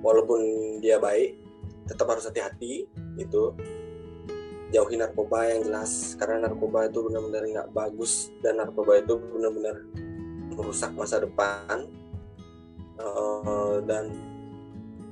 walaupun 0.00 0.40
dia 0.80 1.00
baik 1.00 1.38
tetap 1.86 2.10
harus 2.10 2.26
hati-hati 2.26 2.88
itu 3.16 3.42
jauhi 4.74 4.98
narkoba 4.98 5.46
yang 5.46 5.62
jelas 5.62 6.18
karena 6.18 6.50
narkoba 6.50 6.90
itu 6.90 6.98
benar-benar 7.06 7.42
nggak 7.46 7.68
bagus 7.70 8.34
dan 8.42 8.58
narkoba 8.58 8.98
itu 8.98 9.14
benar-benar 9.30 9.76
merusak 10.56 10.90
masa 10.96 11.22
depan. 11.22 11.86
Uh, 12.96 13.84
dan 13.84 14.08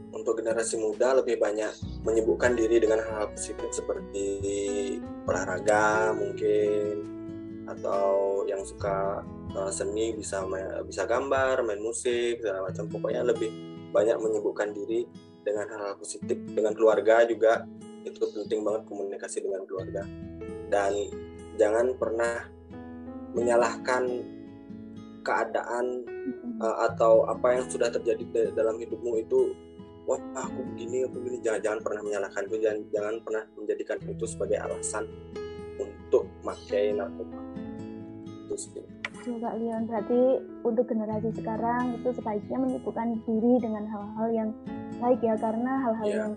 untuk 0.09 0.41
generasi 0.41 0.81
muda 0.81 1.21
lebih 1.21 1.37
banyak 1.37 1.69
menyibukkan 2.01 2.57
diri 2.57 2.81
dengan 2.81 3.05
hal-hal 3.05 3.29
positif 3.37 3.69
seperti 3.77 4.27
olahraga 5.29 6.17
mungkin 6.17 7.05
atau 7.69 8.41
yang 8.49 8.65
suka 8.65 9.21
uh, 9.53 9.69
seni 9.69 10.17
bisa 10.17 10.49
bisa 10.89 11.05
gambar 11.05 11.61
main 11.61 11.81
musik 11.85 12.41
segala 12.41 12.73
macam. 12.73 12.89
Pokoknya 12.89 13.21
lebih 13.21 13.53
banyak 13.95 14.19
menyibukkan 14.19 14.75
diri 14.75 15.07
dengan 15.47 15.71
hal-hal 15.71 15.95
positif. 15.95 16.35
Dengan 16.51 16.75
keluarga 16.75 17.23
juga 17.23 17.63
itu 18.03 18.19
penting 18.19 18.67
banget 18.67 18.83
komunikasi 18.91 19.47
dengan 19.47 19.63
keluarga. 19.71 20.03
Dan 20.67 20.93
jangan 21.55 21.95
pernah 21.95 22.51
menyalahkan 23.39 24.03
keadaan 25.23 26.05
uh, 26.59 26.91
atau 26.91 27.25
apa 27.31 27.55
yang 27.55 27.71
sudah 27.71 27.89
terjadi 27.89 28.53
dalam 28.53 28.77
hidupmu 28.77 29.23
itu 29.23 29.55
wah 30.11 30.19
aku 30.35 30.67
begini 30.75 31.07
aku 31.07 31.23
begini. 31.23 31.39
Jangan 31.47 31.61
jangan 31.63 31.81
pernah 31.87 32.03
menyalahkan 32.03 32.43
itu. 32.51 32.57
Jangan 32.59 32.79
jangan 32.91 33.15
pernah 33.23 33.43
menjadikan 33.55 33.99
itu 34.11 34.25
sebagai 34.27 34.59
alasan 34.59 35.07
untuk 35.79 36.27
memakai 36.43 36.95
narkoba 36.95 37.39
itu 38.45 38.71
sih 38.71 39.04
Betul 39.25 39.41
Kak 39.41 39.57
Leon, 39.57 39.89
berarti 39.89 40.21
untuk 40.69 40.85
generasi 40.85 41.33
sekarang 41.33 41.97
itu 41.97 42.13
sebaiknya 42.13 42.61
menyibukkan 42.61 43.25
diri 43.25 43.57
dengan 43.57 43.89
hal-hal 43.89 44.29
yang 44.29 44.51
baik 45.01 45.17
ya, 45.25 45.33
karena 45.41 45.73
hal-hal 45.81 46.09
yeah. 46.13 46.19
yang 46.21 46.33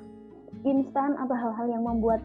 instan 0.63 1.11
atau 1.19 1.35
hal-hal 1.35 1.67
yang 1.67 1.83
membuat 1.83 2.23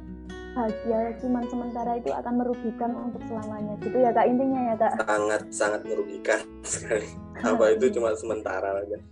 bahagia 0.55 1.19
cuma 1.19 1.43
sementara 1.51 1.99
itu 1.99 2.15
akan 2.15 2.47
merugikan 2.47 2.95
untuk 2.95 3.27
selamanya. 3.27 3.75
Gitu 3.83 4.07
ya 4.07 4.15
kak 4.15 4.23
intinya 4.31 4.61
ya 4.71 4.75
kak? 4.79 4.93
Sangat 5.03 5.43
sangat 5.51 5.81
merugikan 5.83 6.39
sekali. 6.63 7.11
Apa 7.43 7.65
itu 7.75 7.99
cuma 7.99 8.15
sementara 8.15 8.87
aja. 8.87 9.03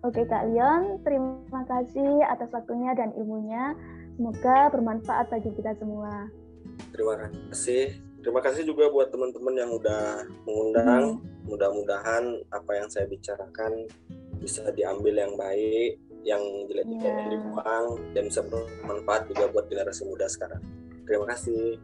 Oke 0.00 0.24
kak 0.24 0.48
Leon 0.48 1.04
terima 1.04 1.60
kasih 1.68 2.24
atas 2.24 2.48
waktunya 2.56 2.96
dan 2.96 3.12
ilmunya. 3.20 3.76
Semoga 4.16 4.72
bermanfaat 4.72 5.28
bagi 5.28 5.52
kita 5.52 5.76
semua. 5.76 6.32
Terima 6.88 7.28
kasih 7.52 8.07
terima 8.28 8.44
kasih 8.44 8.68
juga 8.68 8.92
buat 8.92 9.08
teman-teman 9.08 9.56
yang 9.56 9.72
udah 9.72 10.20
mengundang. 10.44 11.16
Mudah-mudahan 11.48 12.44
apa 12.52 12.76
yang 12.76 12.84
saya 12.92 13.08
bicarakan 13.08 13.88
bisa 14.36 14.68
diambil 14.76 15.16
yang 15.16 15.32
baik, 15.32 15.96
yang 16.28 16.44
jelek-jelek 16.68 17.08
yeah. 17.08 17.32
dibuang 17.32 17.86
dan 18.12 18.28
bisa 18.28 18.44
bermanfaat 18.44 19.32
juga 19.32 19.48
buat 19.48 19.64
generasi 19.72 20.04
muda 20.04 20.28
sekarang. 20.28 20.60
Terima 21.08 21.24
kasih. 21.24 21.80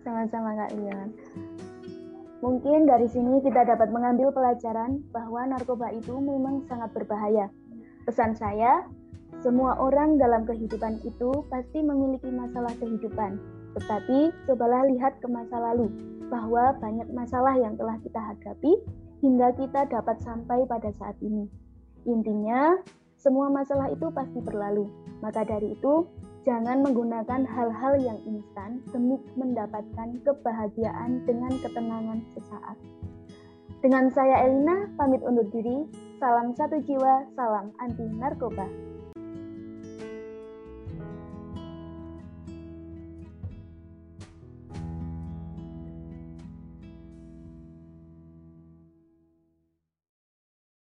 Sama-sama 0.00 0.56
Kak 0.64 0.72
Ian. 0.80 1.12
Mungkin 2.40 2.88
dari 2.88 3.12
sini 3.12 3.44
kita 3.44 3.68
dapat 3.68 3.92
mengambil 3.92 4.32
pelajaran 4.32 5.04
bahwa 5.12 5.44
narkoba 5.44 5.92
itu 5.92 6.16
memang 6.16 6.64
sangat 6.72 6.88
berbahaya. 6.96 7.52
Pesan 8.08 8.32
saya, 8.32 8.88
semua 9.44 9.76
orang 9.76 10.16
dalam 10.16 10.48
kehidupan 10.48 11.04
itu 11.04 11.44
pasti 11.52 11.84
memiliki 11.84 12.32
masalah 12.32 12.72
kehidupan 12.80 13.36
tetapi 13.76 14.32
cobalah 14.48 14.88
lihat 14.88 15.20
ke 15.20 15.28
masa 15.28 15.60
lalu, 15.60 15.92
bahwa 16.32 16.74
banyak 16.80 17.06
masalah 17.12 17.54
yang 17.60 17.76
telah 17.76 18.00
kita 18.02 18.18
hadapi 18.18 18.72
hingga 19.20 19.52
kita 19.54 19.86
dapat 19.92 20.16
sampai 20.24 20.64
pada 20.64 20.90
saat 20.96 21.14
ini. 21.20 21.46
Intinya, 22.08 22.80
semua 23.20 23.52
masalah 23.52 23.92
itu 23.92 24.08
pasti 24.12 24.40
berlalu. 24.40 24.88
Maka 25.20 25.44
dari 25.44 25.76
itu, 25.76 26.06
jangan 26.46 26.80
menggunakan 26.80 27.42
hal-hal 27.44 27.94
yang 27.98 28.18
instan 28.24 28.80
demi 28.94 29.18
mendapatkan 29.34 30.20
kebahagiaan 30.22 31.26
dengan 31.26 31.52
ketenangan 31.60 32.22
sesaat. 32.38 32.76
Dengan 33.82 34.08
saya 34.08 34.46
Elina, 34.46 34.88
pamit 34.96 35.20
undur 35.20 35.46
diri. 35.52 35.84
Salam 36.16 36.56
satu 36.56 36.80
jiwa, 36.80 37.28
salam 37.36 37.76
anti 37.76 38.08
narkoba. 38.08 38.64